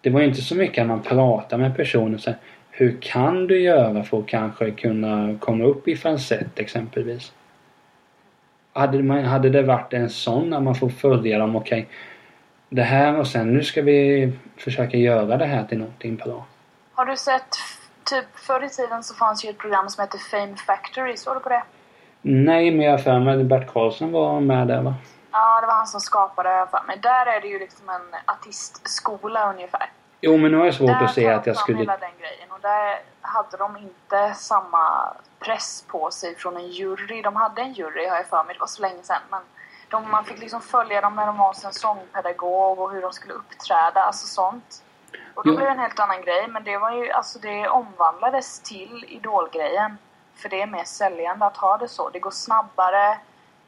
[0.00, 2.38] det var inte så mycket att man pratar med personer och säger
[2.70, 7.32] hur kan du göra för att kanske kunna komma upp i falsett exempelvis?
[8.72, 11.88] Hade, man, hade det varit en sån när man får följa dem, okej
[12.74, 16.44] det här och sen nu ska vi försöka göra det här till någonting bra.
[16.94, 17.56] Har du sett,
[18.04, 21.16] typ förr i tiden så fanns ju ett program som hette Fame Factory.
[21.16, 21.62] Såg du på det?
[22.22, 24.94] Nej, men jag har för mig att Bert Karlsson var med där va?
[25.32, 26.98] Ja, det var han som skapade det för mig.
[27.02, 29.90] Där är det ju liksom en artistskola ungefär.
[30.20, 31.78] Jo men nu har jag svårt där att se tar att jag de fram skulle...
[31.78, 32.98] hela den grejen och där
[33.32, 37.22] hade de inte samma press på sig från en jury.
[37.22, 39.22] De hade en jury har jag för mig, det var så länge sedan.
[39.30, 39.42] Men
[39.88, 43.12] de, man fick liksom följa dem när de var hos en sångpedagog och hur de
[43.12, 44.82] skulle uppträda, alltså sånt.
[45.34, 48.60] Och då blev det en helt annan grej, men det var ju, alltså det omvandlades
[48.60, 49.98] till idolgrejen.
[50.34, 52.10] För det är mer säljande att ha det så.
[52.10, 53.18] Det går snabbare,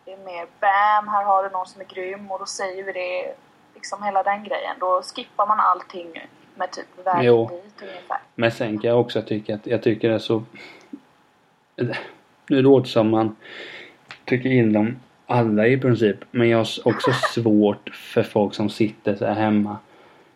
[0.05, 2.93] det är mer bam, här har du någon som är grym och då säger vi
[2.93, 3.35] det,
[3.75, 4.77] liksom hela den grejen.
[4.79, 7.51] Då skippar man allting med typ vägen Jo.
[7.65, 8.19] dit ungefär.
[8.35, 10.43] Men sen kan jag också tycka att jag tycker det är så...
[12.49, 13.37] Nu låter det som man
[14.25, 16.17] tycker illa om alla i princip.
[16.31, 19.77] Men jag har också svårt för folk som sitter så här hemma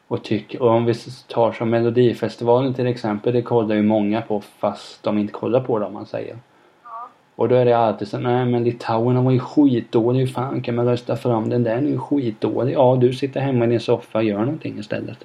[0.08, 0.62] och tycker...
[0.62, 0.94] Och om vi
[1.28, 3.32] tar som Melodifestivalen till exempel.
[3.32, 6.36] Det kollar ju många på fast de inte kollar på det om man säger.
[6.84, 7.08] Ja.
[7.34, 10.20] Och då är det alltid så nej men Litauen var ju skitdålig.
[10.20, 11.62] Hur fan kan man rösta fram den?
[11.62, 12.74] Den är ju skitdålig.
[12.74, 15.24] Ja, du sitter hemma i din soffa och gör någonting istället.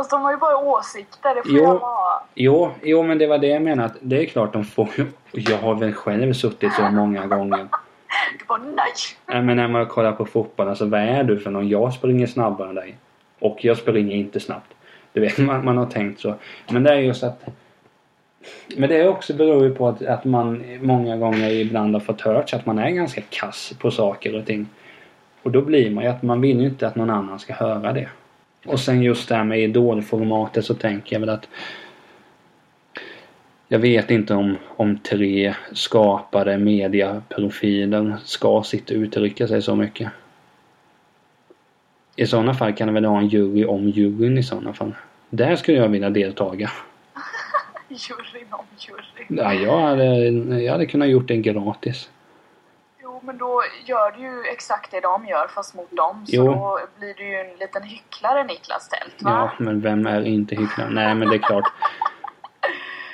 [0.00, 1.64] Alltså de har ju bara åsikter, det får Jo.
[1.64, 2.24] jag ha.
[2.34, 3.94] Jo, jo men det var det jag menade.
[4.00, 4.88] Det är klart de får
[5.32, 7.58] Jag har väl själv suttit så många gånger.
[8.38, 8.92] Du bara nej!
[9.26, 11.68] Nej men när man kollar på fotboll, alltså vad är du för någon?
[11.68, 12.96] Jag springer snabbare än dig.
[13.38, 14.74] Och jag springer inte snabbt.
[15.12, 16.34] Du vet, man, man har tänkt så.
[16.70, 17.44] Men det är just att...
[18.76, 22.20] Men det är också beror ju på att, att man många gånger ibland har fått
[22.20, 24.66] hört att man är ganska kass på saker och ting.
[25.42, 27.92] Och då blir man ju att man vill ju inte att någon annan ska höra
[27.92, 28.08] det.
[28.66, 31.48] Och sen just det här med idolformatet så tänker jag väl att
[33.68, 40.12] jag vet inte om, om tre skapade mediaprofiler ska sitta och uttrycka sig så mycket.
[42.16, 44.94] I sådana fall kan det väl ha en jury om juryn i sådana fall.
[45.30, 46.70] Där skulle jag vilja deltaga.
[47.88, 49.42] Juryn om jury.
[49.42, 50.04] Ja, jag, hade,
[50.62, 52.10] jag hade kunnat gjort det gratis.
[53.20, 56.26] Jo, men då gör du ju exakt det de gör fast mot dem.
[56.26, 56.44] Så Jo.
[56.44, 59.30] då blir du ju en liten hycklare Niklas Tält, va?
[59.30, 60.90] Ja, men vem är inte hycklare?
[60.90, 61.72] Nej, men det är klart.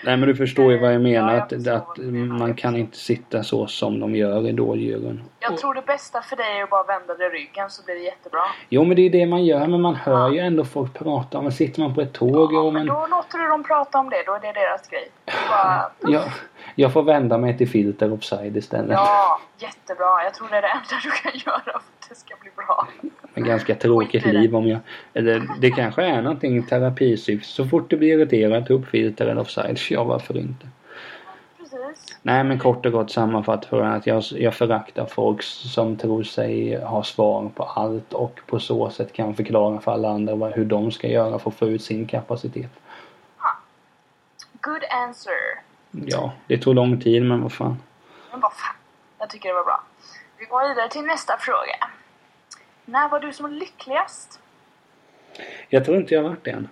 [0.07, 1.35] Nej, men du förstår ju vad jag menar.
[1.35, 1.99] Ja, jag Att, att
[2.39, 5.23] man kan inte sitta så som de gör i Idoljuryn.
[5.41, 8.01] Jag tror det bästa för dig är att bara vända dig ryggen så blir det
[8.01, 8.41] jättebra.
[8.69, 9.67] Jo, men det är det man gör.
[9.67, 11.43] Men man hör ju ändå folk prata.
[11.43, 12.97] Men sitter man på ett tåg Ja, och men man...
[12.97, 15.09] då låter du dem prata om det, då är det deras grej.
[15.51, 16.23] Bara, Jag,
[16.75, 18.91] jag får vända mig till filter offside istället.
[18.93, 20.25] ja, jättebra.
[20.25, 22.89] Jag tror det är det enda du kan göra det ska bli bra.
[23.35, 24.81] Ett ganska tråkigt liv om jag...
[25.15, 27.49] Eller det kanske är någonting terapisyfte.
[27.49, 29.79] Så fort du blir irriterad, ta upp filter eller offside.
[29.91, 30.69] Ja, varför inte?
[31.59, 32.19] Precis.
[32.23, 36.81] Nej, men kort och gott sammanfattat för att jag, jag föraktar folk som tror sig
[36.85, 40.65] ha svar på allt och på så sätt kan förklara för alla andra vad, hur
[40.65, 42.71] de ska göra för att få ut sin kapacitet.
[44.61, 45.33] Good answer.
[45.91, 47.77] Ja, det tog lång tid men vad fan.
[48.31, 48.77] Men bara fan,
[49.19, 49.83] jag tycker det var bra.
[50.39, 51.91] Vi går vidare till nästa fråga.
[52.85, 54.41] När var du som lyckligast?
[55.69, 56.69] Jag tror inte jag har varit det än.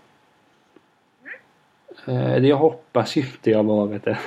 [2.06, 4.18] Eh, Jag hoppas ju inte jag varit det.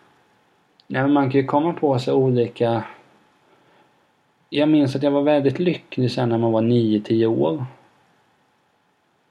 [0.86, 2.84] Nej, men man kan ju komma på sig olika...
[4.48, 7.64] Jag minns att jag var väldigt lycklig sen när man var 9-10 år.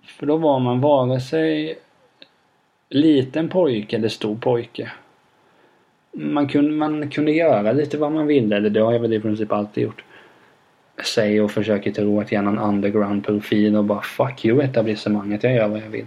[0.03, 1.79] För då var man vare sig
[2.89, 4.91] liten pojke eller stor pojke.
[6.17, 9.19] Man kunde, man kunde göra lite vad man ville, eller det har jag väl i
[9.19, 10.03] princip alltid gjort.
[11.03, 15.53] Säger och försöker tro att är någon underground profil och bara fuck you etablissemanget, jag
[15.53, 16.05] gör vad jag vill.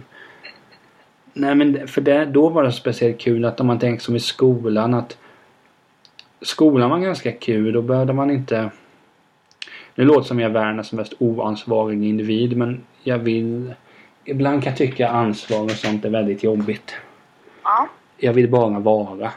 [1.33, 4.19] Nej men för det, då var det speciellt kul att om man tänker som i
[4.19, 5.17] skolan att
[6.41, 8.69] Skolan var ganska kul, då behövde man inte
[9.95, 13.73] Nu låter det som jag är världens mest oansvariga individ men jag vill
[14.25, 16.95] Ibland kan jag tycka ansvar och sånt är väldigt jobbigt.
[17.63, 17.89] Ja.
[18.17, 19.31] Jag vill bara vara.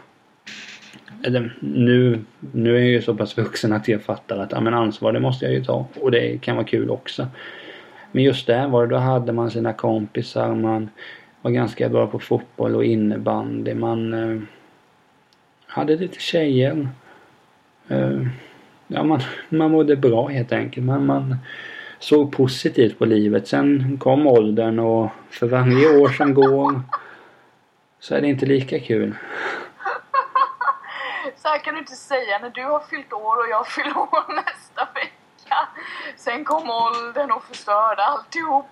[1.24, 4.74] Eller, nu, nu är jag ju så pass vuxen att jag fattar att ja, men
[4.74, 5.86] ansvar det måste jag ju ta.
[6.00, 7.26] Och det kan vara kul också.
[8.12, 10.54] Men just där var det, då hade man sina kompisar.
[10.54, 10.90] Man
[11.42, 13.74] var ganska bra på fotboll och innebandy.
[13.74, 14.42] Man eh,
[15.66, 16.88] hade lite tjejer.
[17.88, 18.26] Eh,
[18.86, 20.86] ja, man, man mådde bra helt enkelt.
[20.86, 21.36] Man, man
[21.98, 23.48] såg positivt på livet.
[23.48, 26.80] Sen kom åldern och för varje år som går
[28.00, 29.14] så är det inte lika kul.
[31.42, 34.34] Så här kan du inte säga när du har fyllt år och jag fyller år
[34.34, 35.56] nästa vecka.
[36.16, 38.66] Sen kom åldern och förstörde alltihop.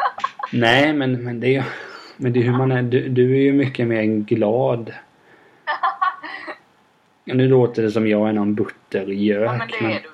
[0.52, 1.64] Nej, men, men det är
[2.16, 2.82] men det är hur man är.
[2.82, 4.94] Du, du är ju mycket mer glad.
[7.24, 9.48] Nu låter det som jag är någon buttergök.
[9.48, 10.08] Ja, men det är du inte.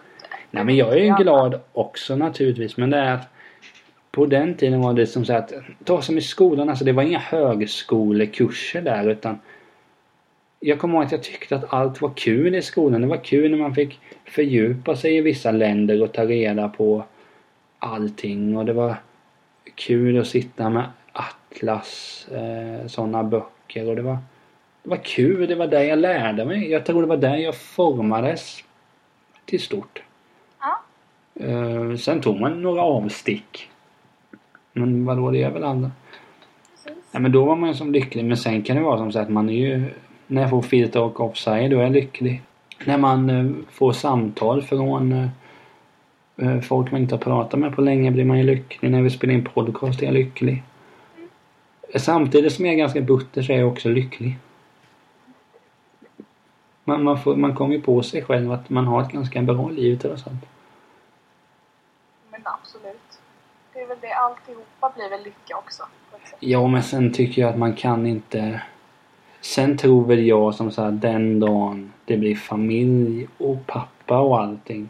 [0.50, 2.76] Nej, men jag är ju glad också naturligtvis.
[2.76, 3.28] Men det är att
[4.10, 5.52] på den tiden var det som så att
[5.84, 9.38] ta som i skolan, alltså det var inga högskolekurser där utan
[10.66, 13.00] jag kommer ihåg att jag tyckte att allt var kul i skolan.
[13.00, 17.05] Det var kul när man fick fördjupa sig i vissa länder och ta reda på
[17.79, 18.96] allting och det var
[19.74, 24.18] kul att sitta med Atlas, eh, sådana böcker och det var,
[24.83, 25.48] det var kul.
[25.48, 26.70] Det var där jag lärde mig.
[26.70, 28.64] Jag tror det var där jag formades
[29.44, 30.03] till stort.
[30.61, 30.83] Ja.
[31.44, 33.70] Eh, sen tog man några avstick.
[34.72, 35.90] Men vadå, det är väl alla.
[36.70, 37.05] Precis.
[37.12, 38.24] Ja, men då var man ju som lycklig.
[38.24, 39.85] Men sen kan det vara som så att man är ju...
[40.26, 42.42] När jag får filter och offside, då är jag lycklig.
[42.84, 45.28] När man eh, får samtal från eh,
[46.37, 48.90] eh, folk man inte har pratat med på länge blir man ju lycklig.
[48.90, 50.62] När vi spelar in podcast är jag lycklig.
[51.96, 54.38] Samtidigt som jag är ganska butter så är jag också lycklig.
[56.84, 59.68] Man, man, får, man kommer ju på sig själv att man har ett ganska bra
[59.68, 60.44] liv och sånt.
[62.30, 63.20] Men absolut.
[63.72, 65.82] Det är väl det, alltihopa blir väl lycka också.
[66.40, 68.62] Ja, men sen tycker jag att man kan inte...
[69.44, 74.40] Sen tror väl jag som så här, den dagen det blir familj och pappa och
[74.40, 74.88] allting.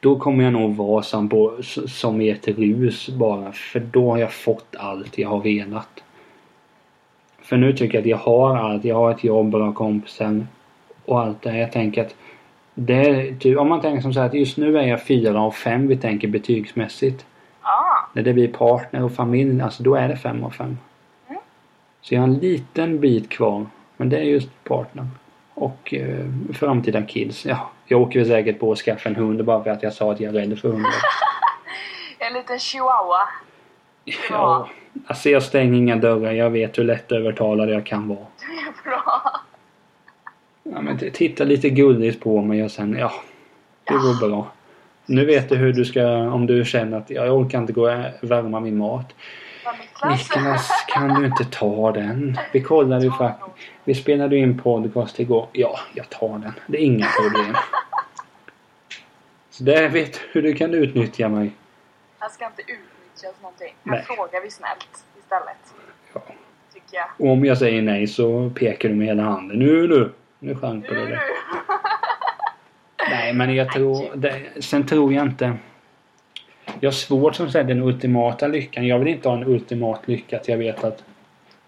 [0.00, 3.52] Då kommer jag nog vara som, på, som i ett rus bara.
[3.52, 6.02] För då har jag fått allt jag har velat.
[7.42, 8.84] För nu tycker jag att jag har allt.
[8.84, 10.46] Jag har ett jobb, bra kompisar
[11.04, 11.58] och allt det.
[11.58, 12.14] Jag tänker att
[12.74, 15.50] det typ, om man tänker som så här att just nu är jag fyra av
[15.50, 17.26] fem vi tänker betygsmässigt.
[17.62, 20.76] Ja, När det blir partner och familj, alltså då är det fem av fem.
[22.02, 23.66] Så jag har en liten bit kvar.
[23.96, 25.06] Men det är just partner.
[25.54, 27.46] Och eh, framtida kids.
[27.46, 30.12] Ja, jag åker väl säkert på att skaffa en hund bara för att jag sa
[30.12, 30.90] att jag är rädd för hundar.
[32.18, 33.28] en liten chihuahua.
[34.30, 34.68] ja,
[35.06, 36.32] alltså jag stänger inga dörrar.
[36.32, 38.18] Jag vet hur lätt övertalad jag kan vara.
[38.18, 39.40] Det är bra.
[40.62, 43.12] Ja, men titta lite gulligt på mig och sen, ja.
[43.84, 44.46] Det går bra.
[45.06, 48.30] Nu vet du hur du ska, om du känner att jag orkar inte gå och
[48.30, 49.14] värma min mat.
[50.02, 50.70] Vad Niklas?
[50.92, 52.38] Kan du inte ta den?
[52.52, 53.68] Vi kollade ju faktiskt.
[53.84, 55.48] Vi spelade in podcast igår.
[55.52, 56.52] Ja, jag tar den.
[56.66, 57.56] Det är inga problem.
[59.50, 61.52] Så där vet du hur du kan utnyttja mig.
[62.18, 63.74] Han ska inte utnyttjas någonting.
[63.82, 64.04] Nej.
[64.08, 65.74] Han frågar vi snällt istället.
[66.12, 66.22] Ja.
[66.74, 67.08] Tycker jag.
[67.18, 69.58] Och om jag säger nej så pekar du med hela handen.
[69.58, 70.12] Nu nu!
[70.38, 70.72] Nu det.
[70.72, 71.06] nu.
[71.06, 71.20] där.
[73.10, 74.16] Nej, men jag tror...
[74.16, 75.56] Det, sen tror jag inte...
[76.80, 78.86] Jag har svårt som sagt den ultimata lyckan.
[78.86, 81.04] Jag vill inte ha en ultimat lycka att jag vet att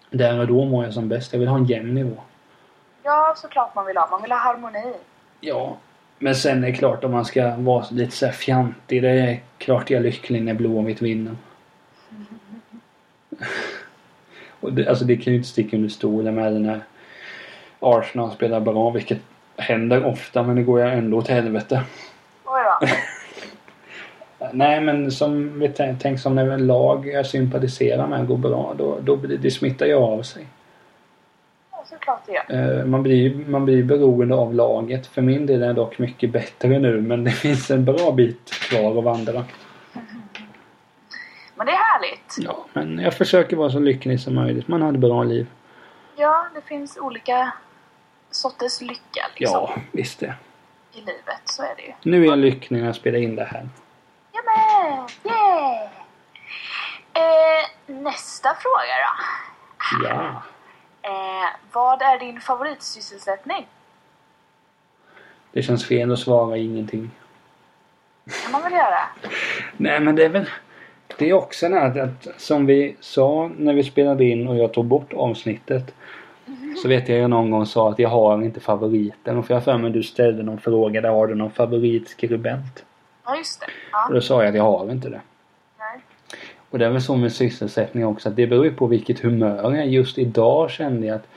[0.09, 1.33] där och då mår jag som bäst.
[1.33, 2.15] Jag vill ha en jämn nivå.
[3.03, 4.07] Ja, såklart man vill ha.
[4.11, 4.93] Man vill ha harmoni.
[5.39, 5.77] Ja.
[6.19, 9.01] Men sen är det klart om man ska vara lite så här fjantig.
[9.01, 11.35] Det är klart jag är lycklig när Blåvitt vinner.
[14.59, 16.81] Och det, alltså det kan ju inte sticka under stolen med när
[17.79, 18.89] Arsenal spelar bra.
[18.89, 19.19] Vilket
[19.57, 21.83] händer ofta men det går ju ändå åt helvete.
[22.45, 22.87] Oj då.
[24.53, 28.73] Nej men som vi tänk, som när en lag jag sympatiserar med går bra.
[28.77, 30.47] Då, då blir det smittar ju av sig.
[31.71, 32.79] Ja, såklart det gör.
[32.79, 35.07] Eh, man, blir, man blir beroende av laget.
[35.07, 38.49] För min del är det dock mycket bättre nu men det finns en bra bit
[38.69, 39.45] kvar att vandra.
[41.55, 42.35] Men det är härligt.
[42.39, 44.67] Ja, men jag försöker vara så lycklig som möjligt.
[44.67, 45.47] Man har ett bra liv.
[46.17, 47.53] Ja, det finns olika
[48.31, 50.33] sorters lycka liksom, Ja, visst det.
[50.93, 51.41] i livet.
[51.45, 51.93] Så är det ju.
[52.03, 53.69] Nu är jag lycklig när jag spelar in det här.
[54.31, 55.09] Jag med!
[55.23, 55.83] Yeah!
[57.13, 60.07] Eh, nästa fråga då.
[60.07, 60.43] Ja.
[61.01, 63.67] Eh, vad är din favoritsysselsättning?
[65.51, 67.11] Det känns fel att svara ingenting.
[68.43, 68.99] kan man väl göra?
[69.77, 70.49] Nej men det är väl...
[71.17, 74.73] Det är också det här att som vi sa när vi spelade in och jag
[74.73, 75.95] tog bort avsnittet.
[76.81, 79.37] Så vet jag jag någon gång sa att jag har inte favoriten.
[79.37, 82.85] Och för jag för mig du ställde någon fråga där har du någon favoritskribent?
[83.25, 83.65] Ja, just det.
[83.65, 85.21] Och Ja, då sa jag att jag har inte det.
[86.73, 89.59] Och det är väl så med sysselsättning också att det beror ju på vilket humör
[89.63, 89.83] jag är.
[89.83, 91.27] Just idag kände jag att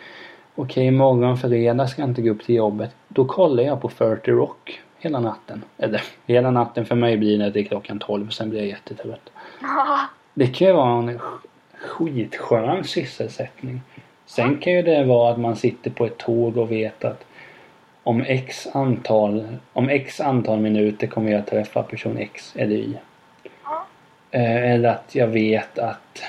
[0.55, 2.91] okej, imorgon fredag ska jag inte gå upp till jobbet.
[3.09, 5.63] Då kollar jag på 40 Rock hela natten.
[5.79, 9.31] Eller hela natten för mig blir det till klockan 12 sen blir jag jättetrött.
[10.35, 11.47] Det kan ju vara en sk-
[11.81, 13.81] skitskön sysselsättning.
[14.27, 17.25] Sen kan ju det vara att man sitter på ett tåg och vet att
[18.03, 22.95] om x antal, om x antal minuter kommer jag träffa person X eller Y.
[24.31, 26.23] Eh, eller att jag vet att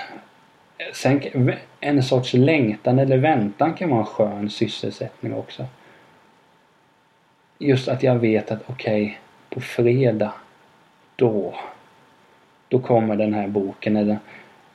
[0.78, 5.66] eh, Sen en sorts längtan eller väntan kan vara en skön sysselsättning också.
[7.60, 9.20] Just att jag vet att okej,
[9.50, 10.34] på fredag
[11.16, 11.56] då
[12.68, 14.20] då kommer den här boken eller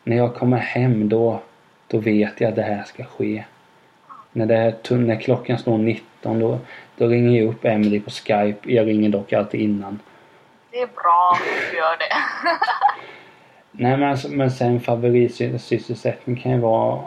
[0.04, 1.40] när jag kommer hem då
[1.86, 3.44] då vet jag att det här ska ske.
[4.32, 6.58] När, det här, när klockan slår 19 då,
[6.96, 8.72] då ringer jag upp Emily på Skype.
[8.72, 9.98] Jag ringer dock alltid innan.
[10.70, 12.12] Det är bra att du gör det.
[13.72, 17.00] Nej men, alltså, men sen favoritsysselsättning kan ju vara...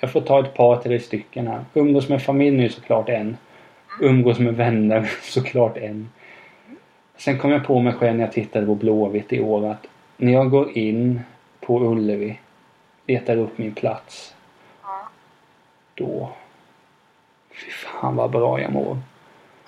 [0.00, 1.64] Jag får ta ett par, tre stycken här.
[1.74, 3.36] Umgås med familjen är såklart en.
[4.00, 6.10] Umgås med vänner såklart en.
[7.16, 9.86] Sen kom jag på mig själv när jag tittade på Blåvitt i år att
[10.16, 11.20] när jag går in
[11.60, 12.40] på Ullevi.
[13.06, 14.34] Letar upp min plats.
[14.82, 15.08] Ja.
[15.94, 16.32] Då...
[17.50, 18.98] Fy fan vad bra jag mår.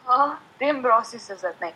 [0.07, 1.71] ja, det är en bra sysselsättning.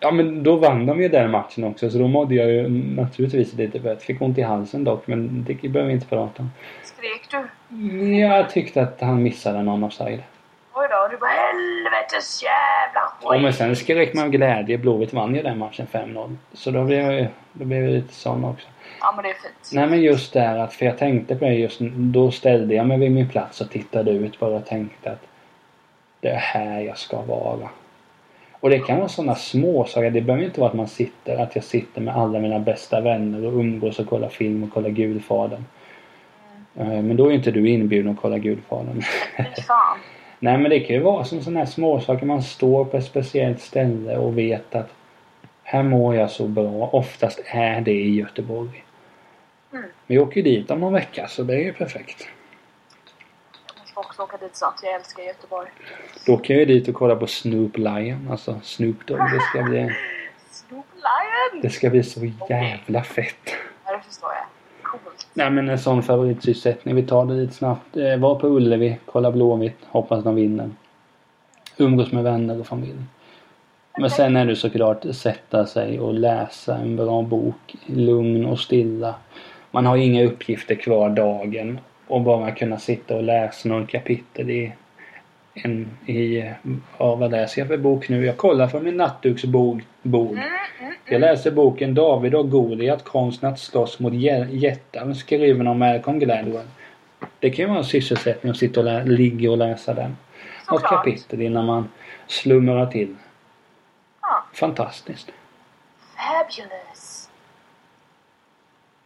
[0.00, 3.54] Ja men då vann de ju den matchen också så då mådde jag ju naturligtvis
[3.54, 4.04] lite bättre.
[4.04, 6.50] Fick ont i halsen dock men det behöver vi inte prata om.
[6.82, 8.18] Skrek du?
[8.18, 10.22] Jag tyckte att han missade någon offside.
[10.74, 13.28] Oj då, du bara helvetes jävla skit.
[13.32, 14.78] Ja men sen skrek man glädje.
[14.78, 16.36] Blåvitt vann ju den matchen 5-0.
[16.52, 18.68] Så då blev jag, då blev jag lite sån också.
[19.00, 19.70] Ja men det är fint.
[19.72, 22.98] Nej men just där att, för jag tänkte på det just Då ställde jag mig
[22.98, 25.26] vid min plats och tittade ut bara och tänkte att
[26.20, 27.68] det är här jag ska vara.
[28.60, 30.10] Och det kan vara sådana små saker.
[30.10, 33.46] Det behöver inte vara att man sitter, att jag sitter med alla mina bästa vänner
[33.46, 35.64] och umgås och kollar film och kollar Gudfadern.
[36.76, 39.02] Eh, Men då är inte du inbjuden att kolla Gudfadern.
[40.38, 42.26] Nej men det kan ju vara som sådana här småsaker.
[42.26, 44.90] Man står på ett speciellt ställe och vet att
[45.62, 46.88] här mår jag så bra.
[46.92, 48.84] Oftast är det i Göteborg.
[49.72, 49.84] Mm.
[50.06, 52.28] Vi åker ju dit om någon vecka så det är ju perfekt.
[54.00, 54.74] Också åka dit snart.
[54.82, 55.68] Jag älskar Göteborg.
[56.26, 58.28] Då åker jag ju dit och kolla på Snoop Lion.
[58.30, 59.18] Alltså Snoop Dogg.
[59.18, 59.90] Det ska bli,
[60.50, 61.62] Snoop Lion!
[61.62, 63.36] det ska bli så jävla fett.
[63.86, 64.44] Ja, det förstår jag.
[64.90, 65.26] Coolt.
[65.34, 66.94] Nej men en sån favoritsysselsättning.
[66.94, 67.96] Vi tar det lite snabbt.
[67.96, 70.70] Eh, Var på Ullevi, kolla Blåvitt, hoppas de vinner.
[71.76, 72.98] Umgås med vänner och familj.
[73.98, 77.74] Men sen är det såklart sätta sig och läsa en bra bok.
[77.86, 79.14] Lugn och stilla.
[79.70, 81.80] Man har inga uppgifter kvar dagen.
[82.10, 84.72] Och bara kunna sitta och läsa några kapitel i
[85.54, 86.44] en, i,
[86.98, 88.26] ja vad läser jag för bok nu?
[88.26, 89.82] Jag kollar från min nattduksbord.
[90.02, 90.32] bord.
[90.32, 90.44] Mm,
[90.80, 95.76] mm, Jag läser boken David och Goliat, konsten att slåss mot jä- jättar skriven av
[95.76, 96.66] Malcolm Gladwell.
[97.38, 100.16] Det kan ju vara en sysselsättning att sitta och lä- ligga och läsa den.
[100.70, 101.88] Något kapitel innan man
[102.26, 103.16] slumrar till.
[104.22, 104.44] Ja.
[104.54, 105.30] Fantastiskt.
[106.16, 107.30] Fabulous.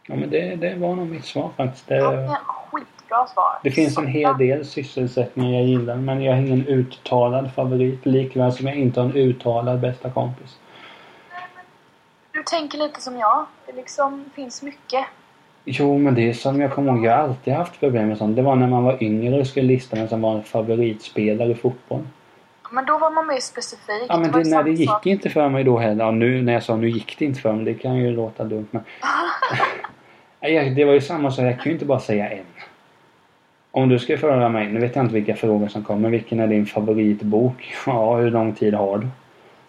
[0.07, 1.85] Ja men det, det var nog mitt svar faktiskt.
[1.87, 2.35] Ja, Det, men
[3.05, 3.59] skitbra svar.
[3.63, 8.05] det finns en hel del sysselsättningar jag gillar men jag har ingen uttalad favorit.
[8.05, 10.57] Likväl som jag inte har en uttalad bästa kompis.
[12.31, 13.45] Du tänker lite som jag.
[13.65, 15.05] Det liksom finns mycket.
[15.65, 17.05] Jo, men det är som jag kommer ihåg.
[17.05, 18.35] Jag har alltid haft problem med sånt.
[18.35, 21.55] Det var när man var yngre och skulle lista vem som var en favoritspelare i
[21.55, 22.07] fotboll.
[22.71, 24.05] Men då var man mer specifik.
[24.09, 25.05] Ja, men det, ju nej, det gick sak.
[25.05, 26.05] inte för mig då heller.
[26.05, 27.65] Ja, nu när jag sa nu gick det inte för mig.
[27.65, 28.83] Det kan ju låta dumt men...
[30.75, 31.45] Det var ju samma sak.
[31.45, 32.45] Jag kan ju inte bara säga en.
[33.75, 36.09] Om du ska fråga mig, nu vet jag inte vilka frågor som kommer.
[36.09, 37.73] Vilken är din favoritbok?
[37.85, 39.07] Ja, hur lång tid har du?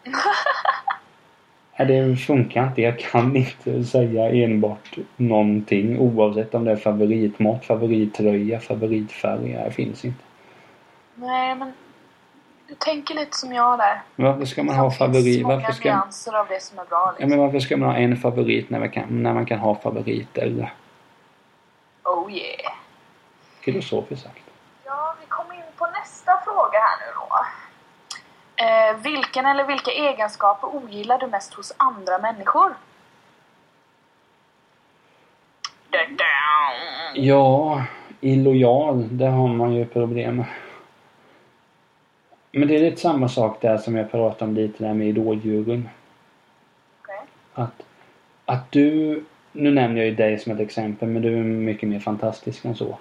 [1.78, 2.82] Nej, det funkar inte.
[2.82, 9.52] Jag kan inte säga enbart någonting oavsett om det är favoritmat, favorittröja, favoritfärg.
[9.64, 10.22] Det finns inte.
[11.14, 11.72] Nej, men
[12.68, 14.00] du tänker lite som jag där.
[14.16, 15.42] Varför ska man Det ha favorit?
[15.42, 16.98] många Varför ska, nyanser av det som är bra.
[17.07, 17.30] ja, Liksom.
[17.30, 20.72] men varför ska man ha en favorit när man kan, när man kan ha favoriter?
[22.04, 22.72] Oh yeah.
[23.67, 24.43] Filosofiskt sagt.
[24.85, 27.29] Ja, vi kommer in på nästa fråga här nu då.
[28.64, 32.75] Eh, vilken eller vilka egenskaper ogillar du mest hos andra människor?
[37.14, 37.85] Ja,
[38.21, 40.47] illojal, det har man ju problem med.
[42.51, 45.89] Men det är lite samma sak där som jag pratade om lite där med idoljuryn.
[47.01, 47.21] Okej.
[47.55, 47.83] Att,
[48.45, 52.01] att du, nu nämner jag ju dig som ett exempel men du är mycket mer
[52.01, 52.99] fantastisk än så.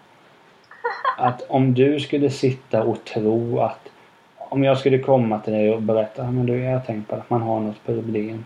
[1.18, 3.90] Att om du skulle sitta och tro att
[4.38, 7.16] om jag skulle komma till dig och berätta "Ja, men du, jag har tänkt på
[7.16, 8.46] att man har något problem.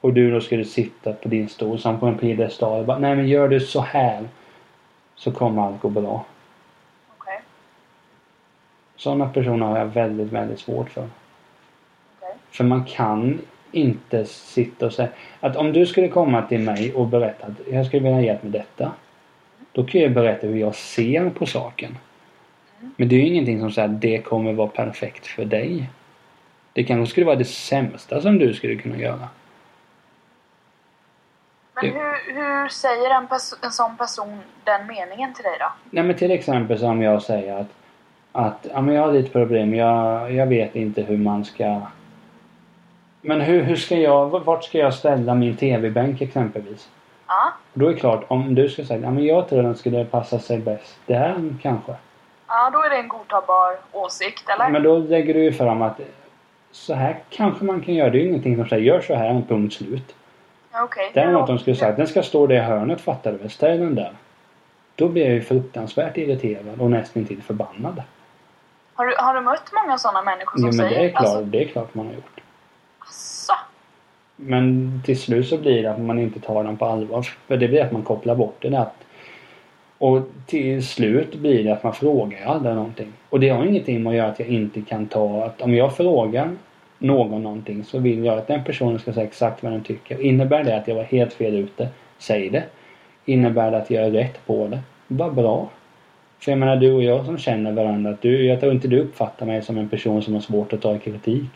[0.00, 3.16] Och du då skulle sitta på din stol som på en piedestal och bara nej
[3.16, 4.28] men gör du så här
[5.14, 6.24] så kommer allt gå bra.
[7.18, 7.40] Okej.
[8.96, 11.08] Sådana personer har jag väldigt, väldigt svårt för.
[12.18, 12.34] Okej.
[12.50, 13.40] För man kan
[13.72, 15.08] inte sitta och säga
[15.40, 18.42] att om du skulle komma till mig och berätta att jag skulle vilja ha hjälp
[18.42, 18.92] med detta.
[19.72, 21.98] Då kan jag berätta hur jag ser på saken.
[22.96, 25.90] Men det är ju ingenting som säger att det kommer vara perfekt för dig.
[26.72, 29.28] Det kanske skulle vara det sämsta som du skulle kunna göra.
[31.74, 33.28] Men hur, hur säger en,
[33.62, 35.72] en sån person den meningen till dig då?
[35.90, 37.68] Nej men till exempel som jag säger att
[38.32, 39.74] att ja, men jag har lite problem.
[39.74, 41.80] Jag, jag vet inte hur man ska
[43.20, 46.88] Men hur, hur ska jag, vart ska jag ställa min TV-bänk exempelvis?
[47.26, 47.52] Ja.
[47.74, 50.38] Då är det klart, om du ska säga ja, men jag tror den skulle passa
[50.38, 51.94] sig bäst där kanske.
[52.48, 54.68] Ja, då är det en godtagbar åsikt, eller?
[54.70, 56.00] Men då lägger du ju fram att
[56.70, 58.10] så här kanske man kan göra.
[58.10, 60.14] Det är ju ingenting som säger gör så här, en punkt slut.
[60.74, 61.10] Okej.
[61.14, 63.50] Däremot om de skulle säga att den ska stå i hörnet, fattar du väl?
[63.50, 64.12] Ställ den där.
[64.94, 68.02] Då blir jag ju fruktansvärt irriterad och nästan till förbannad.
[68.94, 71.22] Har du, har du mött många sådana människor som Jo men säger det är klart,
[71.24, 72.40] Alltså, det är klart man har gjort.
[72.98, 73.52] asså?
[74.42, 77.22] Men till slut så blir det att man inte tar dem på allvar.
[77.22, 78.86] För det blir att man kopplar bort det där.
[79.98, 83.12] Och till slut blir det att man frågar aldrig någonting.
[83.30, 85.96] Och det har ingenting med att göra att jag inte kan ta att om jag
[85.96, 86.50] frågar
[86.98, 90.20] någon någonting så vill jag att den personen ska säga exakt vad den tycker.
[90.20, 91.88] Innebär det att jag var helt fel ute?
[92.18, 92.64] Säg det.
[93.24, 94.80] Innebär det att jag är rätt på det?
[95.06, 95.68] Vad bra.
[96.38, 98.10] För jag menar du och jag som känner varandra.
[98.10, 100.82] Att du, jag tror inte du uppfattar mig som en person som har svårt att
[100.82, 101.50] ta kritik.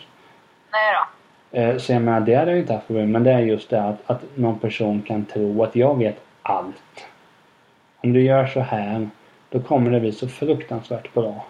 [0.72, 1.13] Nej då.
[1.54, 3.82] Eh, Så jag menar det hade jag inte haft problem Men det är just det
[3.82, 7.06] att, att någon person kan tro att jag vet allt.
[7.96, 9.08] Om du gör så här
[9.50, 11.46] då kommer det bli så fruktansvärt bra.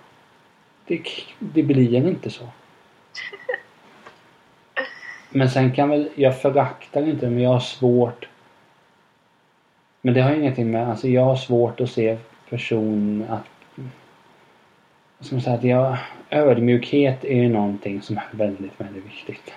[0.86, 1.00] Det,
[1.38, 2.44] det blir inte så.
[5.30, 8.28] Men sen kan väl, jag föraktar inte men jag har svårt
[10.00, 12.16] Men det har ingenting med, alltså jag har svårt att se
[12.50, 13.44] person att
[15.42, 15.96] säga, att jag,
[16.30, 19.52] ödmjukhet är ju någonting som är väldigt, väldigt viktigt.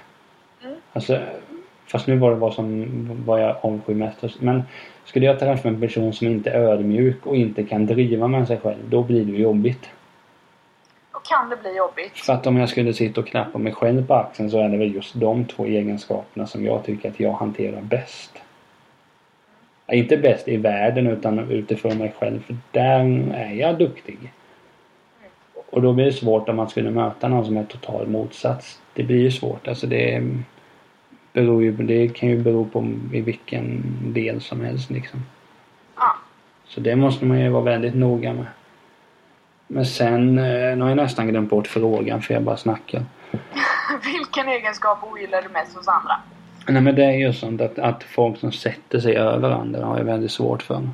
[0.98, 1.20] Alltså,
[1.86, 2.86] fast nu var det vad som
[3.26, 4.42] vad jag avskyr mest.
[4.42, 4.64] Men
[5.06, 8.58] skulle jag träffa en person som inte är ödmjuk och inte kan driva med sig
[8.58, 9.90] själv, då blir det jobbigt.
[11.14, 12.18] Då kan det bli jobbigt.
[12.18, 14.78] För att om jag skulle sitta och knappa mig själv på axeln så är det
[14.78, 18.32] väl just de två egenskaperna som jag tycker att jag hanterar bäst.
[19.92, 24.18] Inte bäst i världen utan utifrån mig själv för där är jag duktig.
[25.70, 28.82] Och då blir det svårt om man skulle möta någon som är total motsats.
[28.94, 29.68] Det blir ju svårt.
[29.68, 30.24] Alltså det
[31.38, 33.84] beror ju, det kan ju bero på i vilken
[34.14, 35.20] del som helst liksom.
[35.96, 36.16] Ja.
[36.66, 38.46] Så det måste man ju vara väldigt noga med.
[39.68, 43.06] Men sen, eh, nu har jag nästan glömt bort frågan för jag bara snackar.
[44.04, 46.16] Vilken egenskap ogillar du mest hos andra?
[46.68, 49.98] Nej men det är ju sånt att, att folk som sätter sig över andra har
[49.98, 50.90] jag väldigt svårt för.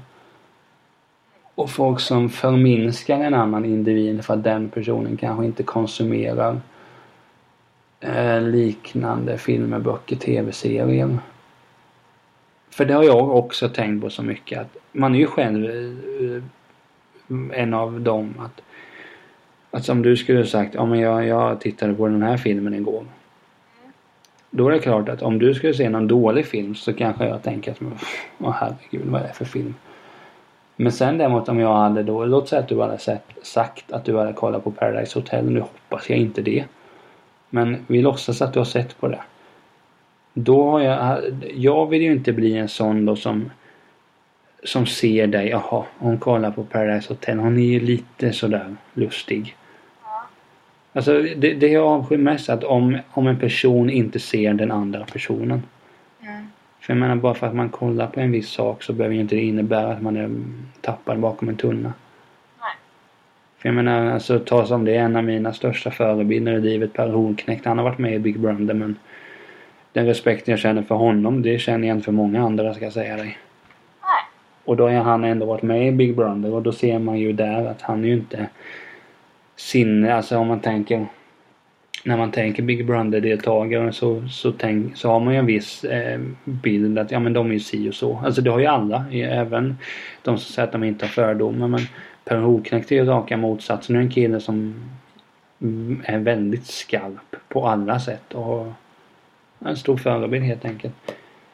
[1.55, 6.61] Och folk som förminskar en annan individ för att den personen kanske inte konsumerar
[8.03, 11.17] eh, liknande filmer, böcker, tv-serier.
[12.69, 16.43] För det har jag också tänkt på så mycket att man är ju själv eh,
[17.51, 18.61] en av dem att
[19.71, 23.05] att som du skulle sagt, ja men jag, jag tittade på den här filmen igår.
[24.49, 27.43] Då är det klart att om du skulle se någon dålig film så kanske jag
[27.43, 27.81] tänker att
[28.37, 29.75] åh herregud vad är det för film?
[30.75, 34.05] Men sen däremot om jag hade då, låt säga att du hade sett, sagt att
[34.05, 36.65] du hade kollat på Paradise Hotel, nu hoppas jag inte det.
[37.53, 39.21] Men vi låtsas att du har sett på det.
[40.33, 41.19] Då har jag,
[41.55, 43.49] jag vill ju inte bli en sån då som
[44.63, 49.55] som ser dig, jaha, hon kollar på Paradise Hotel, hon är ju lite sådär lustig.
[50.03, 50.27] Ja.
[50.93, 55.05] Alltså det, det jag avskyr mest att om, om en person inte ser den andra
[55.05, 55.63] personen.
[56.21, 56.47] Mm.
[56.79, 59.21] För jag menar bara för att man kollar på en viss sak så behöver ju
[59.21, 60.29] inte det innebära att man är
[60.81, 61.93] tappad bakom en tunna.
[63.63, 66.93] För jag menar alltså ta som det är en av mina största förebilder i livet,
[66.93, 67.65] Per Hornknekt.
[67.65, 68.95] Han har varit med i Big Brother men
[69.93, 72.93] den respekt jag känner för honom det känner jag inte för många andra ska jag
[72.93, 73.25] säga dig.
[73.25, 74.23] Nej.
[74.65, 77.33] Och då har han ändå varit med i Big Brother och då ser man ju
[77.33, 78.47] där att han är ju inte
[79.55, 81.05] sinne, alltså om man tänker
[82.05, 86.19] när man tänker Big Brother-deltagare så, så, tänk, så har man ju en viss eh,
[86.43, 88.21] bild att ja men de är ju si och så.
[88.25, 89.77] Alltså det har ju alla, även
[90.21, 91.67] de som säger att de inte har fördomar.
[91.67, 91.79] Men
[92.25, 93.93] Per Hornknekt är ju raka motsatsen.
[93.93, 94.75] Nu är en kille som
[95.61, 98.67] mm, är väldigt skarp på alla sätt och
[99.59, 100.93] en stor förebild helt enkelt.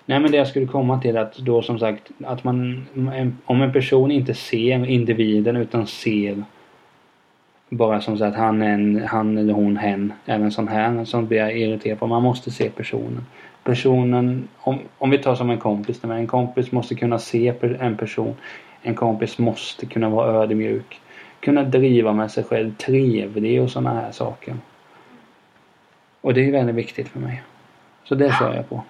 [0.06, 2.86] Nej men det jag skulle komma till att då som sagt att man
[3.46, 6.44] om en person inte ser individen utan ser
[7.70, 11.58] bara som sagt han, en, han eller hon, hen, även sån här, sånt blir jag
[11.58, 12.08] irriterad på.
[12.08, 13.26] Man måste se personen.
[13.64, 18.36] Personen, om, om vi tar som en kompis, en kompis måste kunna se en person.
[18.82, 21.02] En kompis måste kunna vara ödmjuk.
[21.40, 24.56] Kunna driva med sig själv, trevlig och såna här saker.
[26.22, 27.44] Och det är väldigt viktigt för mig.
[28.04, 28.84] Så det kör jag på.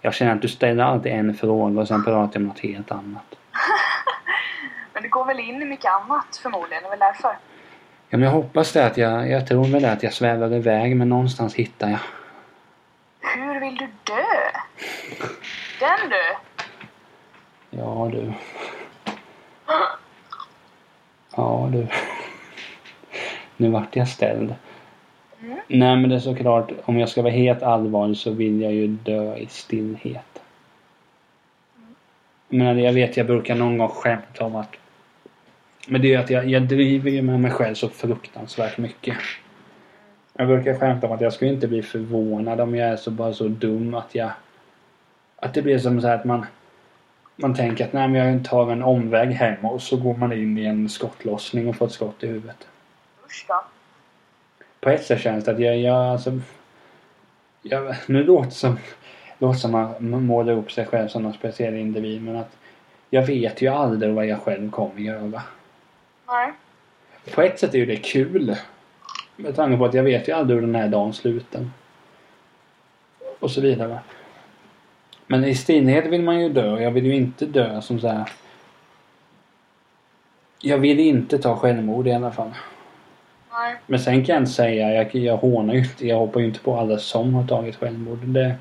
[0.00, 2.90] Jag känner att du ställer alltid en fråga och sen pratar jag om något helt
[2.90, 3.34] annat.
[4.92, 7.36] Men det går väl in i mycket annat förmodligen, det är väl därför.
[8.08, 10.96] Ja, men jag hoppas det att jag, jag tror väl det att jag svävar iväg
[10.96, 11.98] men någonstans hittar jag.
[13.20, 14.24] Hur vill du dö?
[15.80, 16.43] Den du!
[17.78, 18.32] Ja du.
[21.36, 21.86] Ja du.
[23.56, 24.54] Nu vart jag ställd.
[25.40, 25.58] Mm.
[25.68, 28.86] Nej men det är såklart, om jag ska vara helt allvarlig så vill jag ju
[28.86, 30.42] dö i stillhet.
[32.48, 34.76] Men jag vet, jag brukar någon gång skämta om att
[35.88, 39.16] men det är att jag, jag driver ju med mig själv så fruktansvärt mycket.
[40.34, 43.32] Jag brukar skämta om att jag skulle inte bli förvånad om jag är så bara
[43.32, 44.30] så dum att jag...
[45.36, 46.46] Att det blir som så här att man...
[47.36, 50.58] Man tänker att nej men jag tar en omväg hem och så går man in
[50.58, 52.66] i en skottlossning och får ett skott i huvudet.
[53.26, 53.64] Usch då.
[54.80, 56.40] På ett sätt känns det att jag, jag alltså...
[57.62, 58.78] Jag, nu låter det som...
[59.38, 62.56] låter som man målar upp sig själv som någon speciell individ men att
[63.10, 65.42] jag vet ju aldrig vad jag själv kommer göra.
[66.26, 66.52] Nej.
[67.34, 68.56] På ett sätt är ju det kul.
[69.36, 71.70] Med tanke på att jag vet ju aldrig hur den här dagen slutar.
[73.38, 73.98] Och så vidare.
[75.34, 76.80] Men i stillhet vill man ju dö.
[76.80, 78.28] Jag vill ju inte dö som så här.
[80.60, 82.50] Jag vill inte ta självmord i alla fall.
[83.52, 83.76] Nej.
[83.86, 86.60] Men sen kan jag inte säga, jag, jag hånar ju inte, jag hoppar ju inte
[86.60, 88.18] på alla som har tagit självmord.
[88.18, 88.54] Det,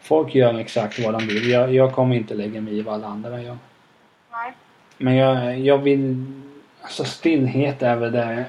[0.00, 1.50] folk gör exakt vad de vill.
[1.50, 3.58] Jag, jag kommer inte lägga mig i vad alla andra gör.
[4.32, 4.52] Nej.
[4.98, 6.24] Men jag, jag vill...
[6.80, 8.44] Alltså stillhet är väl det.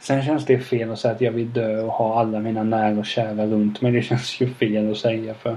[0.00, 2.98] Sen känns det fel att säga att jag vill dö och ha alla mina nära
[2.98, 3.92] och kära runt mig.
[3.92, 5.56] Det känns ju fel att säga för...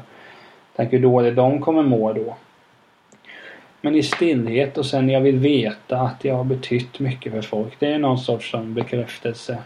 [0.76, 2.36] Tänk hur dåligt de kommer må då.
[3.82, 7.80] Men i stillhet och sen jag vill veta att jag har betytt mycket för folk.
[7.80, 9.58] Det är någon sorts sån bekräftelse.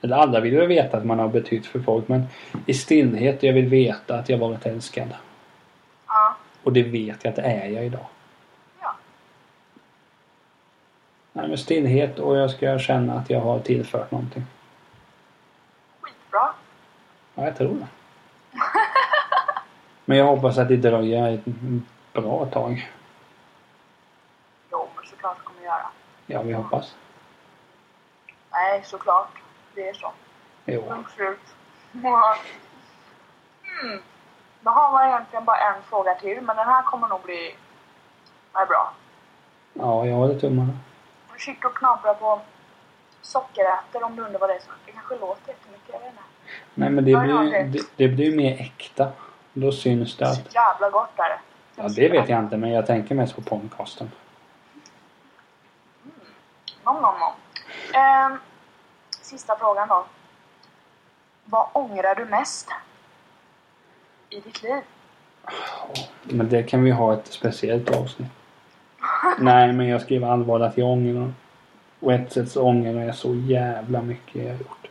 [0.00, 2.24] Eller alla vill ju veta att man har betytt för folk men
[2.66, 5.08] i stillhet jag vill veta att jag varit älskad.
[6.06, 6.36] Ja.
[6.62, 8.06] Och det vet jag att det är jag idag.
[8.80, 8.96] Ja.
[11.32, 14.44] Nej men stillhet och jag ska känna att jag har tillfört någonting.
[16.00, 16.48] Skitbra.
[17.34, 17.86] Ja, jag tror det.
[20.08, 21.44] Men jag hoppas att det dröjer ett
[22.12, 22.90] bra tag.
[24.72, 25.86] Jo, men såklart kommer jag göra.
[26.26, 26.94] Ja, vi hoppas.
[28.52, 29.38] Nej, såklart.
[29.74, 30.12] Det är så.
[30.64, 30.82] Jo.
[30.88, 31.40] Punkt slut.
[31.94, 32.12] Mm.
[34.60, 37.56] Då har man egentligen bara en fråga till, men den här kommer nog bli
[38.52, 38.92] är bra.
[39.72, 40.72] Ja, jag håller tummarna.
[41.34, 42.40] Du sitter och knaprar på
[43.22, 44.60] sockerärtor om du undrar vad det är.
[44.60, 46.22] som- Det kanske låter jättemycket, jag vet inte.
[46.74, 49.08] Nej men det blir, det, det blir ju mer äkta.
[49.58, 50.54] Då syns det Så att...
[50.54, 51.38] jävla gott är det.
[51.76, 54.10] Ja, det vet jag inte men jag tänker mest på podcasten.
[56.84, 57.32] Nom, nom, nom.
[57.94, 58.38] Ehm,
[59.20, 60.04] sista frågan då.
[61.44, 62.68] Vad ångrar du mest
[64.30, 64.82] i ditt liv?
[66.22, 68.30] Men det kan vi ha ett speciellt avsnitt.
[69.38, 71.32] Nej men jag skriver allvarligt att jag ångrar.
[72.00, 74.85] Och ett sätt så ångrar jag så jävla mycket jag har gjort.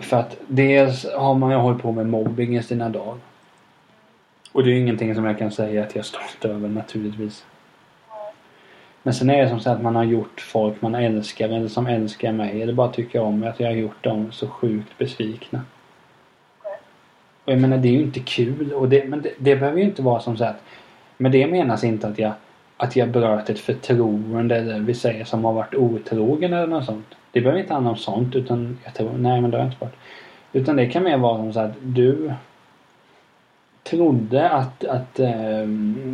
[0.00, 3.16] För att dels har man ju hållit på med mobbing i sina dagar.
[4.52, 7.44] Och det är ju ingenting som jag kan säga att jag är stolt över naturligtvis.
[9.02, 11.86] Men sen är det som så att man har gjort folk man älskar eller som
[11.86, 15.60] älskar mig eller bara tycker om mig att jag har gjort dem så sjukt besvikna.
[17.44, 19.84] Och jag menar det är ju inte kul och det, men det, det behöver ju
[19.84, 20.62] inte vara som så att
[21.16, 22.32] med det menas inte att jag
[22.80, 27.06] att jag bröt ett förtroende eller vi säger som har varit otrogen eller något sånt.
[27.32, 29.84] Det behöver inte handla om sånt utan jag tror, nej men det har jag inte
[29.84, 29.96] varit.
[30.52, 32.32] Utan det kan mer vara som så att du
[33.82, 35.62] trodde att, att eh,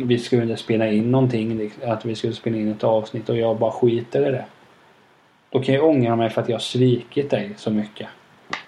[0.05, 3.71] vi skulle spela in någonting, att vi skulle spela in ett avsnitt och jag bara
[3.71, 4.45] skiter i det.
[5.49, 8.07] Då kan jag ångra mig för att jag har svikit dig så mycket.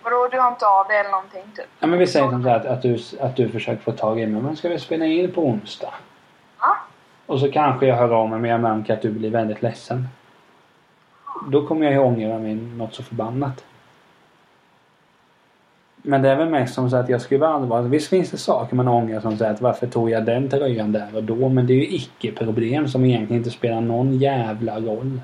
[0.03, 1.65] Vadå, du har inte av det eller någonting typ?
[1.79, 4.19] Ja men vi säger som så här att, att, du, att du försöker få tag
[4.19, 4.41] i mig.
[4.41, 5.93] Men ska vi spela in på onsdag?
[7.28, 10.07] Och så kanske jag hör av mig men jag märker att du blir väldigt ledsen.
[11.47, 13.63] Då kommer jag ju ångra mig något så förbannat.
[16.01, 17.82] Men det är väl mest som så att jag skulle allvar.
[17.82, 21.15] Visst finns det saker man ångrar som säger att varför tog jag den tröjan där
[21.15, 21.49] och då?
[21.49, 25.21] Men det är ju icke-problem som egentligen inte spelar någon jävla roll.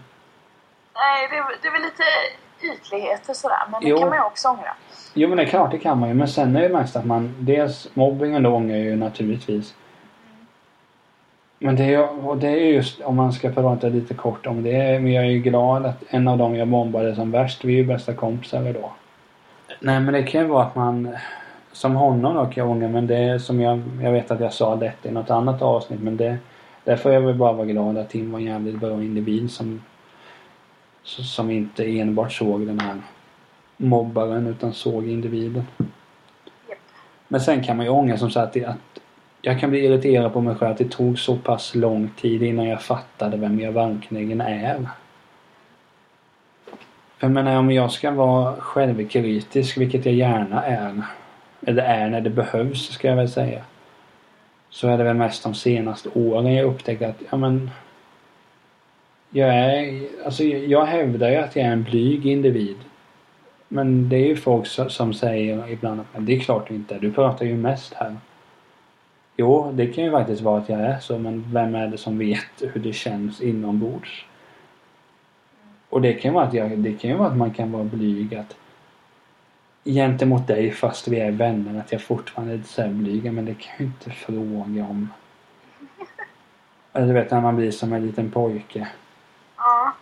[0.96, 2.04] Nej, det, är- det är väl lite
[2.76, 3.58] ytligheter sådär.
[3.72, 3.98] Men det Jo.
[3.98, 4.76] kan man ju också ångra.
[5.14, 6.16] Jo men det är klart det kan man ju.
[6.16, 9.76] Men sen är det mest att man dels mobbingen då ångrar jag ju naturligtvis.
[11.64, 15.00] Men det är, och det är just om man ska prata lite kort om det.
[15.00, 17.78] Men jag är ju glad att en av dem jag mobbade som värst, vi är
[17.78, 18.90] ju bästa kompisar idag.
[19.80, 21.16] Nej men det kan ju vara att man
[21.72, 24.54] som honom då kan jag ångra men det är som jag, jag vet att jag
[24.54, 26.38] sa detta i något annat avsnitt men det
[26.84, 29.82] där får jag väl bara vara glad att Tim var en jävligt bra individ som
[31.04, 33.02] som inte enbart såg den här
[33.78, 35.64] mobbaren utan såg individen.
[37.28, 38.93] Men sen kan man ju ångra som sagt att
[39.46, 42.66] jag kan bli irriterad på mig själv att det tog så pass lång tid innan
[42.66, 44.90] jag fattade vem jag verkligen är.
[47.18, 51.02] För jag menar om jag ska vara självkritisk, vilket jag gärna är.
[51.66, 53.64] Eller är när det behövs ska jag väl säga.
[54.70, 57.72] Så är det väl mest de senaste åren jag upptäckt att, ja men.
[59.30, 62.78] Jag är, alltså jag hävdar ju att jag är en blyg individ.
[63.68, 66.76] Men det är ju folk som, som säger ibland att men det är klart du
[66.76, 67.00] inte är.
[67.00, 68.16] Du pratar ju mest här.
[69.38, 72.18] Jo, det kan ju faktiskt vara att jag är så men vem är det som
[72.18, 74.26] vet hur det känns inombords?
[75.90, 77.84] Och det kan ju vara att, jag, det kan ju vara att man kan vara
[77.84, 78.56] blyg att
[79.86, 83.34] gentemot dig fast vi är vänner att jag fortfarande är lite så här blyg.
[83.34, 85.10] Men det kan ju inte fråga om.
[86.94, 88.88] Eller du vet när man blir som en liten pojke.
[89.58, 89.94] Ja.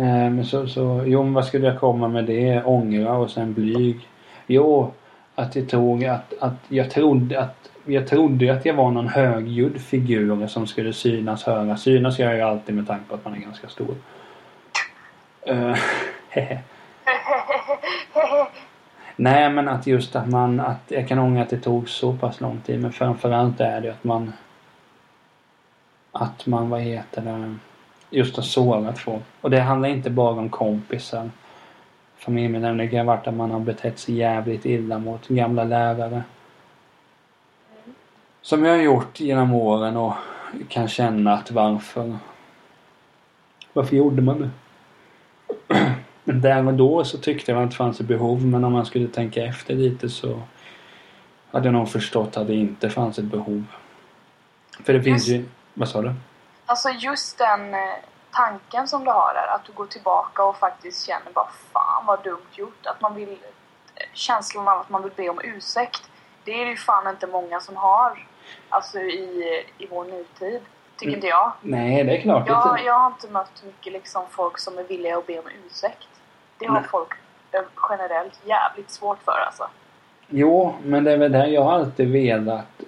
[0.00, 2.64] Men så, så, jo men vad skulle jag komma med det?
[2.64, 4.08] Ångra och sen blyg.
[4.46, 4.92] Jo,
[5.34, 9.08] Att jag tog att, att jag trodde att jag trodde ju att jag var någon
[9.08, 11.76] högljudd figur som skulle synas, höra.
[11.76, 13.94] Synas gör jag ju alltid med tanke på att man är ganska stor.
[15.50, 15.76] Uh,
[19.16, 22.40] Nej men att just att man, att jag kan ångra att det tog så pass
[22.40, 24.32] lång tid men framförallt är det att man
[26.12, 27.54] att man, vad heter det,
[28.10, 29.22] just har sårat folk.
[29.40, 31.30] Och det handlar inte bara om kompisar.
[32.16, 32.84] Familjemedlemmar.
[32.84, 36.22] Det kan ha varit att man har betett sig jävligt illa mot gamla lärare.
[38.44, 40.14] Som jag har gjort genom åren och
[40.68, 42.18] kan känna att varför
[43.72, 44.50] varför gjorde man det?
[46.24, 48.86] Men där och då så tyckte jag att det fanns ett behov men om man
[48.86, 50.40] skulle tänka efter lite så
[51.52, 53.64] hade jag nog förstått att det inte fanns ett behov.
[54.84, 55.48] För det finns ju...
[55.74, 56.14] Vad sa du?
[56.66, 57.80] Alltså just den eh,
[58.30, 62.24] tanken som du har där, att du går tillbaka och faktiskt känner bara fan vad
[62.24, 62.86] dumt gjort.
[62.86, 63.30] Att man vill...
[63.94, 66.10] Eh, känslan av att man vill be om ursäkt.
[66.44, 68.33] Det är det ju fan inte många som har.
[68.68, 70.60] Alltså i, i vår nutid.
[70.96, 71.14] Tycker mm.
[71.14, 71.52] inte jag.
[71.60, 72.48] Nej, det är klart.
[72.48, 76.08] Jag, jag har inte mött mycket liksom folk som är villiga att be om ursäkt.
[76.58, 76.88] Det har Nej.
[76.90, 77.12] folk
[77.52, 79.68] eh, generellt jävligt svårt för alltså.
[80.28, 82.82] Jo, men det är väl det jag har alltid velat.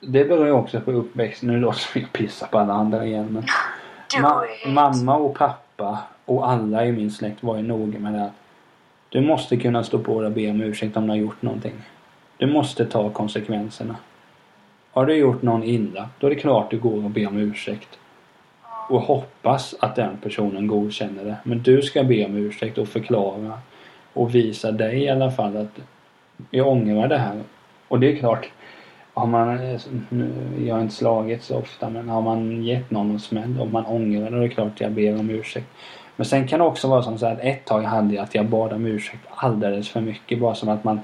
[0.00, 1.48] Det beror ju också på uppväxten.
[1.48, 3.44] Nu låter som jag pissar på alla andra igen men.
[4.22, 8.32] Ma mamma och pappa och alla i min släkt var ju noga med det att
[9.08, 11.74] du måste kunna stå på dig och be om ursäkt om du har gjort någonting.
[12.36, 13.96] Du måste ta konsekvenserna.
[14.92, 17.98] Har du gjort någon illa, då är det klart du går och ber om ursäkt.
[18.88, 21.36] Och hoppas att den personen godkänner det.
[21.44, 23.58] Men du ska be om ursäkt och förklara
[24.12, 25.80] och visa dig i alla fall att
[26.50, 27.42] jag ångrar det här.
[27.88, 28.50] Och det är klart,
[29.14, 29.78] har man,
[30.66, 33.86] jag har inte slagit så ofta, men har man gett någon en smäll och man
[33.86, 35.66] ångrar det, då är det klart jag ber om ursäkt.
[36.16, 38.46] Men sen kan det också vara som så att ett tag hade jag att jag
[38.46, 40.40] bad om ursäkt alldeles för mycket.
[40.40, 41.00] Bara som att man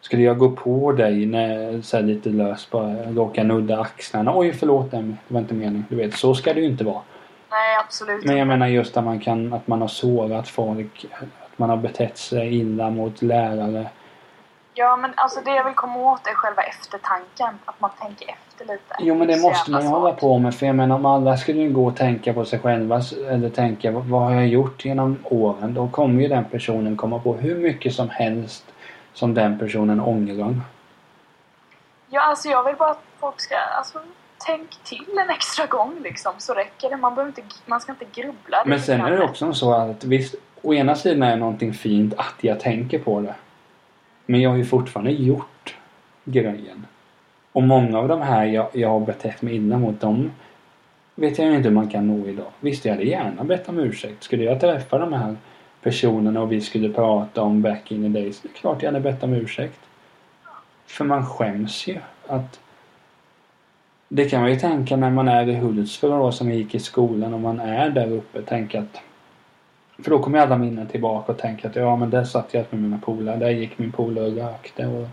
[0.00, 4.32] skulle jag gå på dig när, så lite löst bara råkar nudda axlarna.
[4.36, 5.84] Oj förlåt det var inte meningen.
[5.88, 7.02] Du vet, så ska det ju inte vara.
[7.50, 11.06] Nej absolut Men jag menar just att man kan, att man har sårat folk.
[11.12, 13.86] Att man har betett sig illa mot lärare.
[14.74, 17.58] Ja men alltså det jag vill komma åt är själva eftertanken.
[17.64, 18.94] Att man tänker efter lite.
[19.00, 20.54] Jo men det måste man ju hålla på med.
[20.54, 23.02] För jag menar om alla skulle gå och tänka på sig själva.
[23.30, 25.74] Eller tänka vad har jag gjort genom åren.
[25.74, 28.64] Då kommer ju den personen komma på hur mycket som helst
[29.14, 30.60] som den personen ångrar?
[32.10, 33.56] Ja, alltså jag vill bara att folk ska...
[33.56, 33.98] Alltså,
[34.46, 36.96] tänk till en extra gång liksom, så räcker det.
[36.96, 38.62] Man, behöver inte, man ska inte grubbla.
[38.66, 42.14] Men sen är det också så att visst, å ena sidan är det någonting fint
[42.16, 43.34] att jag tänker på det.
[44.26, 45.76] Men jag har ju fortfarande gjort
[46.24, 46.86] grejen.
[47.52, 50.30] Och många av de här jag, jag har betett mig illa mot dem
[51.14, 52.50] vet jag inte hur man kan nå idag.
[52.60, 54.22] Visst, jag hade gärna bett om ursäkt.
[54.22, 55.36] Skulle jag träffa de här
[55.82, 58.40] personerna och vi skulle prata om back in the days.
[58.40, 59.80] Det är klart jag hade bett om ursäkt.
[60.86, 62.60] För man skäms ju att
[64.08, 67.34] det kan man ju tänka när man är i Hultsfred då som gick i skolan
[67.34, 68.42] och man är där uppe.
[68.42, 69.00] Tänka att
[70.02, 72.82] för då kommer alla minnen tillbaka och tänka att ja men där satt jag med
[72.82, 73.36] mina polare.
[73.36, 74.86] Där gick min polare och rökte.
[74.86, 75.08] Och,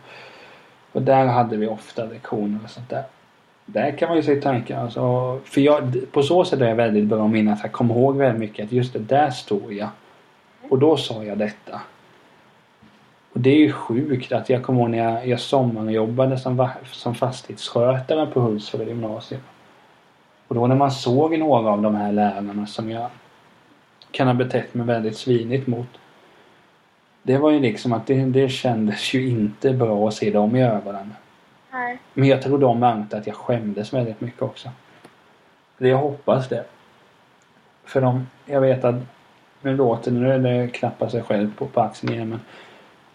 [0.92, 3.04] och där hade vi ofta lektioner och sånt där.
[3.66, 7.06] Där kan man ju sig tänka alltså, för jag, på så sätt är jag väldigt
[7.06, 7.60] bra att minnas.
[7.64, 9.90] Jag kommer ihåg väldigt mycket att just det, där står jag.
[10.70, 11.82] Och då sa jag detta.
[13.34, 17.16] Och det är ju sjukt att jag kommer ihåg när jag, jag sommarjobbade som, som
[17.16, 19.42] fastighetsskötare på Hultsfred gymnasium.
[20.48, 23.10] Och då när man såg några av de här lärarna som jag
[24.12, 25.88] kan ha betett mig väldigt svinigt mot.
[27.24, 30.64] Det var ju liksom att det, det kändes ju inte bra att se dem i
[30.64, 31.14] ögonen.
[31.72, 31.98] Nej.
[32.14, 34.70] Men jag tror de märkte att jag skämdes väldigt mycket också.
[35.78, 36.66] Jag hoppas det.
[37.86, 38.96] För de, jag vet att
[39.62, 42.40] nu låter det, det knappar sig själv på, på axeln igen men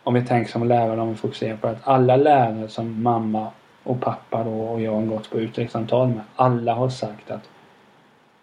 [0.02, 3.50] om vi tänker som lärare, om vi fokuserar på att alla lärare som mamma
[3.82, 7.48] och pappa då och jag har gått på utvecklingssamtal med, alla har sagt att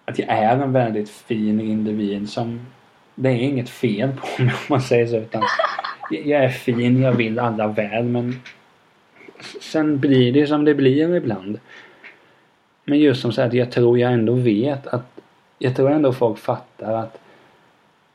[0.06, 2.66] att jag är en väldigt fin individ som
[3.16, 5.44] det är inget fel på mig om man säger så utan
[6.10, 8.42] jag är fin, jag vill alla väl men
[9.62, 11.60] sen blir det som det blir ibland.
[12.86, 15.06] Men just som sagt, jag tror jag ändå vet att
[15.58, 17.20] jag tror ändå folk fattar att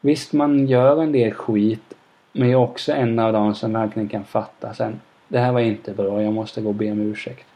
[0.05, 1.95] Visst, man gör en del skit.
[2.33, 5.01] Men jag är också en av dem som verkligen kan fatta sen.
[5.29, 7.47] Det här var inte bra, jag måste gå och be om ursäkt.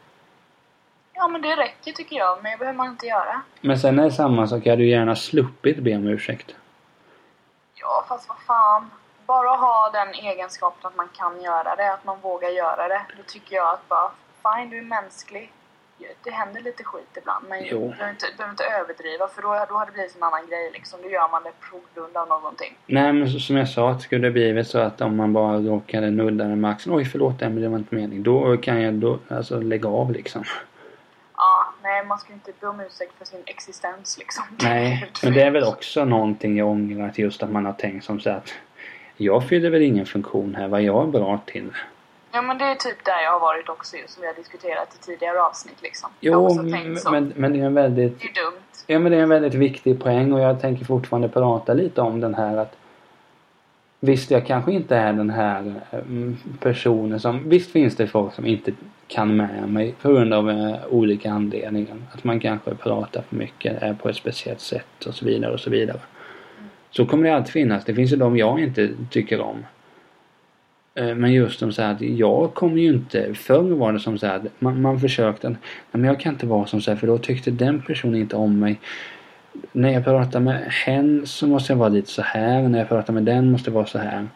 [1.13, 2.43] Ja, men det räcker tycker jag.
[2.43, 3.41] Men det behöver man inte göra.
[3.61, 6.55] Men sen är det samma sak, jag hade ju gärna sluppit be om ursäkt.
[7.75, 8.89] Ja, fast vad fan.
[9.25, 13.01] Bara ha den egenskapen att man kan göra det, att man vågar göra det.
[13.17, 14.11] Då tycker jag att bara,
[14.43, 15.51] fine, du är mänsklig.
[16.23, 17.45] Det händer lite skit ibland.
[17.49, 17.79] Men Jo.
[17.79, 20.69] du behöver inte, behöver inte överdriva för då, då har det blivit en annan grej
[20.73, 20.99] liksom.
[21.03, 22.77] Då gör man det på grund av någonting.
[22.85, 26.11] Nej men som jag sa, att skulle det blivit så att om man bara råkade
[26.11, 26.95] nudda den med axeln.
[26.95, 28.23] Oj förlåt Emelie, det var inte meningen.
[28.23, 30.43] Då kan jag då, alltså lägga av liksom.
[31.35, 34.43] Ja, nej man ska inte be om ursäkt för sin existens liksom.
[34.63, 38.05] Nej, men det är väl också någonting jag ångrar att just att man har tänkt
[38.05, 38.53] som så att
[39.17, 41.71] jag fyller väl ingen funktion här, vad jag är bra till.
[42.31, 44.95] Ja men det är typ där jag har varit också ju, som vi har diskuterat
[44.95, 46.09] i tidigare avsnitt liksom.
[46.19, 47.11] jag har Jo, men, tänkt så.
[47.11, 48.63] men, det är en väldigt Det är dumt.
[48.87, 52.19] Ja men det är en väldigt viktig poäng och jag tänker fortfarande prata lite om
[52.19, 52.75] den här att
[54.01, 58.45] Visst jag kanske inte är den här mm, personen som Visst finns det folk som
[58.45, 58.71] inte
[59.07, 61.97] kan med mig på grund av eh, olika anledningar.
[62.11, 65.59] Att man kanske pratar för mycket, är på ett speciellt sätt och så vidare och
[65.59, 65.99] så vidare.
[66.91, 67.85] Så kommer det alltid finnas.
[67.85, 69.65] Det finns ju de jag inte tycker om.
[70.95, 73.33] Eh, Men just som så här att jag kommer ju inte...
[73.33, 75.49] Förr var det som så här att man, man försökte...
[75.49, 75.57] Nej
[75.91, 78.59] men jag kan inte vara som så här för då tyckte den personen inte om
[78.59, 78.79] mig.
[79.71, 82.61] När jag pratar med hen så måste jag vara lite så här.
[82.61, 84.27] När jag pratar med den måste jag vara så här.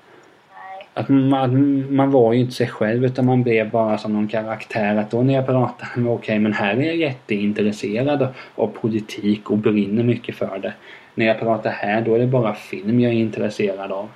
[0.93, 4.95] Att man, man var ju inte sig själv utan man blev bara som någon karaktär.
[4.95, 9.57] Att då när jag pratar med okej men här är jag jätteintresserad av politik och
[9.57, 10.73] brinner mycket för det.
[11.15, 14.09] När jag pratar här då är det bara film jag är intresserad av.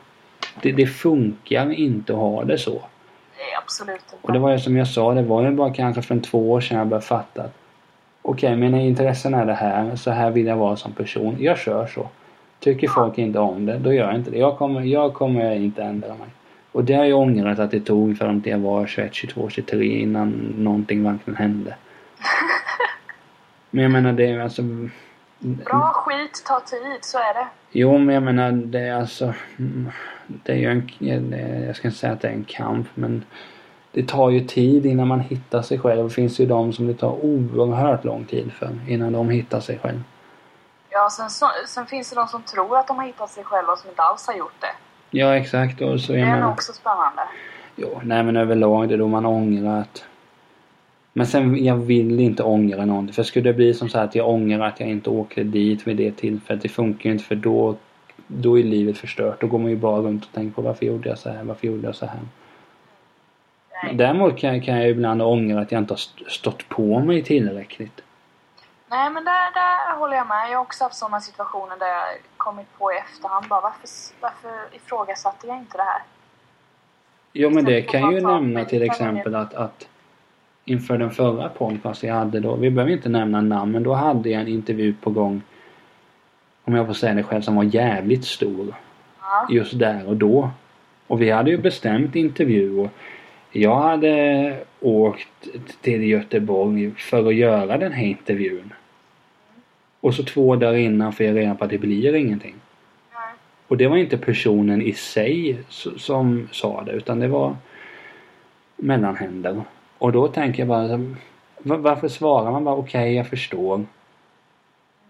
[0.61, 2.71] Det, det funkar inte att ha det så.
[2.71, 4.15] Nej, absolut inte.
[4.21, 6.51] Och det var ju som jag sa, det var ju bara kanske för en två
[6.51, 7.53] år sedan jag började fatta att
[8.29, 9.95] Okej, mina intressen är det här.
[9.95, 11.35] Så här vill jag vara som person.
[11.39, 12.09] Jag kör så.
[12.59, 14.37] Tycker folk inte om det, då gör jag inte det.
[14.37, 16.27] Jag kommer, jag kommer inte ändra mig.
[16.71, 19.85] Och det har jag ångrat att det tog fram till jag var 21, 22, 23
[19.85, 21.75] innan någonting verkligen hände.
[23.69, 24.61] Men jag menar det är alltså...
[25.39, 27.47] Bra skit tar tid, så är det.
[27.71, 29.33] Jo, men jag menar det är alltså...
[30.27, 31.29] Det är ju en...
[31.29, 33.23] det- Jag ska inte säga att det är en kamp, men
[33.91, 36.03] det tar ju tid innan man hittar sig själv.
[36.03, 39.79] Det finns ju de som det tar oerhört lång tid för innan de hittar sig
[39.79, 40.03] själv.
[40.89, 43.75] Ja, sen, så, sen finns det de som tror att de har hittat sig själva
[43.75, 45.17] som inte alls har gjort det.
[45.17, 45.81] Ja, exakt.
[45.81, 46.51] Och så Det jag är menar...
[46.51, 47.21] också spännande.
[47.75, 50.03] Jo, nej men överlag det är då man ångrar att...
[51.13, 53.13] Men sen, jag vill inte ångra någonting.
[53.13, 55.87] För skulle det bli som så här att jag ångrar att jag inte åkte dit
[55.87, 56.63] vid det tillfället.
[56.63, 57.75] Det funkar ju inte för då,
[58.27, 59.41] då är livet förstört.
[59.41, 61.43] Då går man ju bara runt och tänker på varför gjorde jag så här?
[61.43, 62.19] Varför gjorde jag så här?
[63.83, 63.95] Nej.
[63.95, 68.01] Däremot kan, kan jag ibland ångra att jag inte har st- stått på mig tillräckligt.
[68.89, 70.49] Nej, men där, där håller jag med.
[70.51, 72.03] Jag har också haft sådana situationer där jag
[72.37, 73.89] kommit på i efterhand bara varför,
[74.21, 76.01] varför ifrågasatte jag inte det här?
[77.33, 79.87] Jo men det kan för ju nämna till exempel att, att
[80.65, 84.29] inför den förra podcasten jag hade då, vi behöver inte nämna namn, men då hade
[84.29, 85.41] jag en intervju på gång
[86.67, 88.75] om jag får säga det själv, som var jävligt stor.
[89.21, 89.47] Ja.
[89.49, 90.49] Just där och då.
[91.07, 92.89] Och vi hade ju bestämt intervju och
[93.51, 95.47] jag hade åkt
[95.81, 98.73] till Göteborg för att göra den här intervjun.
[99.99, 102.55] Och så två dagar innan får jag reda på att det blir ingenting.
[103.13, 103.33] Nej.
[103.67, 105.57] Och det var inte personen i sig
[105.97, 107.55] som sa det utan det var
[108.75, 109.61] mellanhänder.
[109.97, 113.85] Och då tänker jag bara varför svarar man bara okej jag förstår.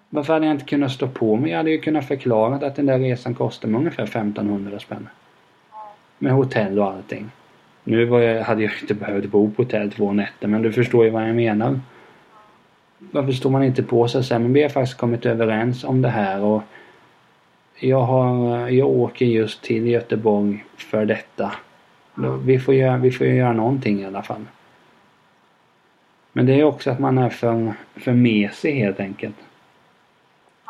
[0.10, 1.51] Varför hade jag inte kunnat stå på mig?
[1.51, 5.10] Jag hade ju kunnat förklara att den där resan kostade mig ungefär 1500 spänn.
[6.20, 7.32] Med hotell och allting.
[7.84, 11.05] Nu var jag, hade jag inte behövt bo på hotell två nätter men du förstår
[11.05, 11.80] ju vad jag menar.
[12.99, 16.01] Varför står man inte på sig och säger men vi har faktiskt kommit överens om
[16.01, 16.64] det här och
[17.80, 21.51] jag, har, jag åker just till Göteborg för detta.
[22.43, 24.45] Vi får, göra, vi får ju göra någonting i alla fall.
[26.34, 29.36] Men det är också att man är för, för mesig helt enkelt.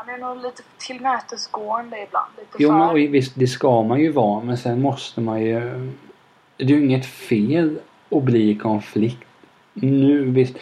[0.07, 2.27] Han är nog lite tillmötesgående ibland.
[2.37, 2.77] Lite Jo för.
[2.77, 5.59] men visst, det ska man ju vara men sen måste man ju...
[6.57, 7.79] Det är ju inget fel
[8.09, 9.27] att bli i konflikt.
[9.73, 10.57] Nu visst.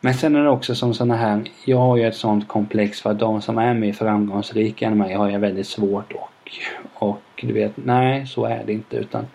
[0.00, 1.42] Men sen är det också som såna här...
[1.64, 5.14] Jag har ju ett sånt komplex för att de som är mer framgångsrika än mig
[5.14, 6.50] har jag väldigt svårt och...
[6.94, 9.26] Och du vet, nej så är det inte utan...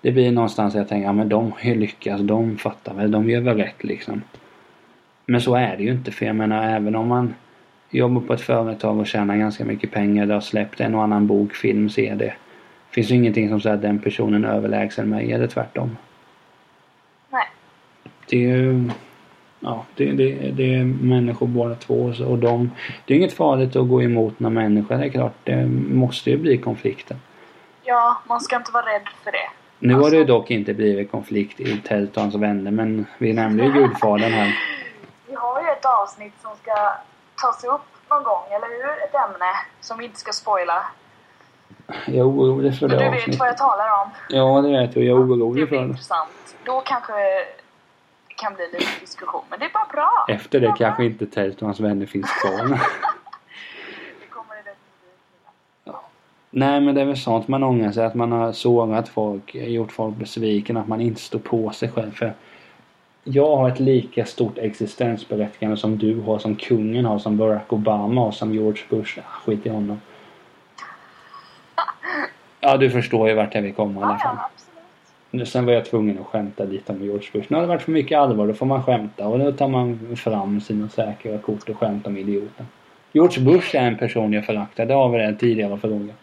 [0.00, 3.30] Det blir någonstans jag tänker, ja men de har ju lyckats, de fattar väl, de
[3.30, 4.22] gör väl rätt liksom.
[5.26, 7.34] Men så är det ju inte för jag menar även om man
[7.90, 11.26] jobbar på ett företag och tjänar ganska mycket pengar, det har släppt en och annan
[11.26, 12.34] bok, film, CD.
[12.90, 15.96] Finns ju ingenting som säger att den personen är överlägsen mig eller tvärtom.
[17.30, 17.46] Nej.
[18.30, 18.90] Det är ju...
[19.60, 22.70] Ja, det, det, det är människor båda två och de...
[23.04, 25.34] Det är inget farligt att gå emot någon människa, det är klart.
[25.44, 27.16] Det måste ju bli konflikter.
[27.84, 29.48] Ja, man ska inte vara rädd för det.
[29.78, 33.32] Nu har det Alltså- dock inte blivit konflikt i Tält och hans vänner men vi
[33.32, 34.54] nämnde ju Gudfadern här.
[35.26, 36.72] Vi har ju ett avsnitt som ska
[37.42, 37.80] tas upp
[38.10, 39.04] någon gång, eller hur?
[39.04, 40.86] Ett ämne som vi inte ska spoila.
[42.06, 43.40] Jag är orolig för Men det du vet avsnittet.
[43.40, 44.10] vad jag talar om.
[44.28, 45.04] Ja, det vet jag.
[45.04, 45.82] Jag är Det orolig blir för det.
[45.82, 46.56] intressant.
[46.64, 47.12] Då kanske
[48.36, 49.42] kan bli lite diskussion.
[49.50, 50.26] Men det är bara bra.
[50.28, 51.06] Efter det Bara kanske bra.
[51.06, 52.52] inte Tält och hans vänner finns kvar.
[52.66, 52.78] Det
[54.64, 54.74] det.
[56.50, 58.04] Nej men det är väl sånt man ångrar sig.
[58.04, 60.76] Att man har sårat folk, gjort folk besviken.
[60.76, 62.12] Att man inte står på sig själv.
[62.14, 62.34] För
[63.32, 68.20] jag har ett lika stort existensberättigande som du har, som kungen har, som Barack Obama
[68.20, 69.18] har, som George Bush.
[69.18, 70.00] Ah, skit i honom.
[72.60, 75.46] Ja du förstår ju vart jag vill komma i alla fall.
[75.46, 77.46] Sen var jag tvungen att skämta lite om George Bush.
[77.48, 79.26] Nu har det varit för mycket allvar, då får man skämta.
[79.26, 82.66] Och då tar man fram sina säkra kort och skämtar om idioten.
[83.12, 84.86] George Bush är en person jag föraktar.
[84.86, 86.14] Det har vi redan tidigare fråga.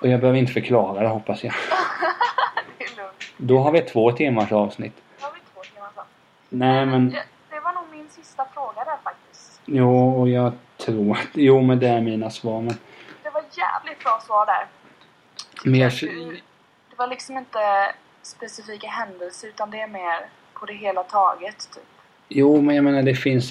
[0.00, 1.52] Och jag behöver inte förklara det hoppas jag.
[3.36, 4.92] Då har vi två timmars avsnitt.
[5.20, 6.04] Nu har vi två timmar sen.
[6.50, 7.20] Nej men, Ja,
[7.50, 9.60] Det var nog min sista fråga där faktiskt.
[9.66, 12.74] jo och jag tror att, jo men det är mina svar men.
[13.22, 14.66] Det var jävligt bra svar där.
[15.70, 16.40] Mer, Du-
[16.90, 17.58] Det var liksom inte
[18.22, 20.20] specifika händelser utan det är mer
[20.54, 21.58] på det hela taget.
[21.74, 21.82] Typ.
[22.28, 23.48] jo men jag menar det finns,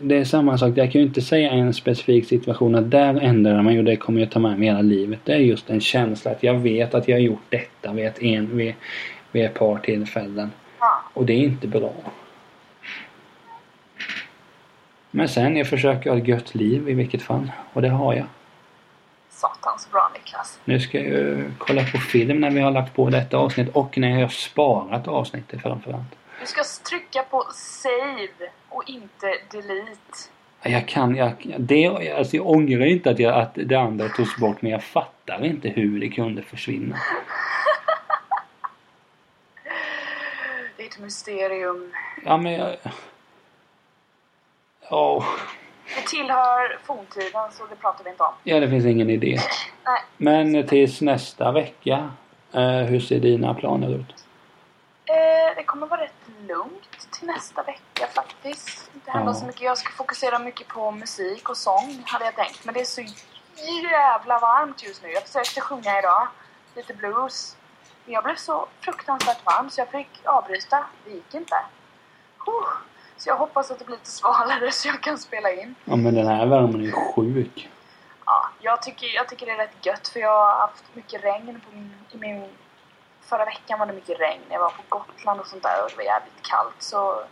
[0.00, 0.70] det är samma sak.
[0.76, 4.20] Jag kan ju inte säga en specifik situation att där ändrar man ju det kommer
[4.20, 5.20] jag ta med mig hela livet.
[5.24, 8.22] Det är just en känsla att jag vet att jag har gjort detta vid ett,
[8.22, 8.74] en, vid,
[9.32, 10.52] vid ett par tillfällen.
[10.80, 11.02] Ja.
[11.14, 11.92] Och det är inte bra.
[15.14, 17.52] Men sen, jag försöker ha ett gött liv i vilket fall.
[17.72, 18.26] Och det har jag.
[19.30, 20.60] Satans bra Niklas.
[20.64, 23.98] Nu ska jag ju kolla på film när vi har lagt på detta avsnitt och
[23.98, 26.16] när jag har sparat avsnittet framförallt.
[26.40, 30.18] Du ska trycka på save och inte delete.
[30.62, 31.86] Jag kan, jag, det,
[32.18, 35.68] alltså jag ångrar inte att, jag, att det andra togs bort men jag fattar inte
[35.68, 36.96] hur det kunde försvinna.
[40.76, 41.92] Det är ett mysterium.
[42.24, 42.76] Ja men jag...
[44.92, 45.24] Ja,
[45.96, 48.32] Det tillhör forntiden så det pratar vi inte om.
[48.42, 49.38] ja, det finns ingen idé.
[49.84, 50.00] Nej.
[50.16, 52.10] Men tills nästa vecka,
[52.52, 54.14] eh, hur ser dina planer ut?
[55.04, 56.14] Eh, det kommer vara rätt
[56.48, 58.90] lugnt till nästa vecka faktiskt.
[58.94, 59.34] Inte hända Ja.
[59.34, 59.60] så mycket.
[59.60, 62.64] Jag ska fokusera mycket på musik och sång hade jag tänkt.
[62.64, 63.02] Men det är så
[63.90, 65.08] jävla varmt just nu.
[65.08, 66.28] Jag försökte sjunga idag.
[66.76, 67.56] Lite blues.
[68.04, 70.84] Men jag blev så fruktansvärt varm så jag fick avbryta.
[71.04, 71.56] Det gick inte.
[72.46, 72.68] Huh.
[73.22, 75.74] Så jag hoppas att det blir lite svalare så jag kan spela in.
[75.84, 77.70] Ja men den här värmen är ju sjuk.
[78.26, 81.60] Ja, jag tycker, jag tycker det är rätt gött för jag har haft mycket regn
[81.60, 82.48] på min, i min...
[83.20, 84.42] Förra veckan var det mycket regn.
[84.50, 87.22] Jag var på Gotland och sånt där och det var jävligt kallt så...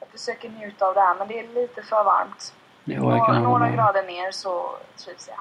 [0.00, 2.54] Jag försöker njuta av det här men det är lite för varmt.
[2.84, 5.40] Jo, Några, några grader ner så trivs jag.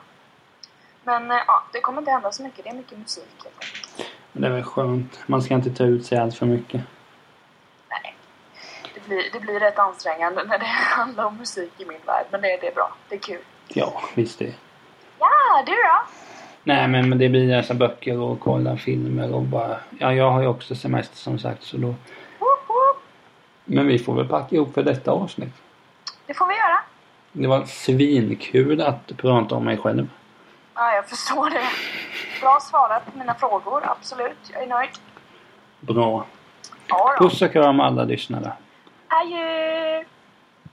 [1.04, 2.64] Men eh, ja, det kommer inte hända så mycket.
[2.64, 4.12] Det är mycket musik helt enkelt.
[4.34, 5.20] Det är väl skönt.
[5.28, 6.82] Man ska inte ta ut sig allt för mycket.
[9.06, 12.26] Det blir, det blir rätt ansträngande när det handlar om musik i min värld.
[12.32, 12.94] Men det, det är bra.
[13.10, 13.42] Det är kul.
[13.68, 14.54] Ja, visst det.
[15.20, 16.02] Ja, du då?
[16.64, 19.78] Nej men, men det blir läsa böcker och kolla filmer och bara...
[20.00, 21.96] Ja, jag har ju också semester som sagt så då...
[23.66, 25.54] Men vi får väl packa ihop för detta avsnitt.
[26.26, 26.80] Det får vi göra.
[27.32, 30.10] Det var svinkul att prata om mig själv.
[30.76, 31.64] Ja, jag förstår det.
[32.42, 33.82] Bra svarat på mina frågor.
[33.86, 34.38] Absolut.
[34.54, 34.90] Jag är nöjd.
[35.80, 36.26] Bra.
[36.88, 37.28] Ja, då.
[37.28, 38.52] Puss och kram alla lyssnare.
[39.16, 40.15] Ayo.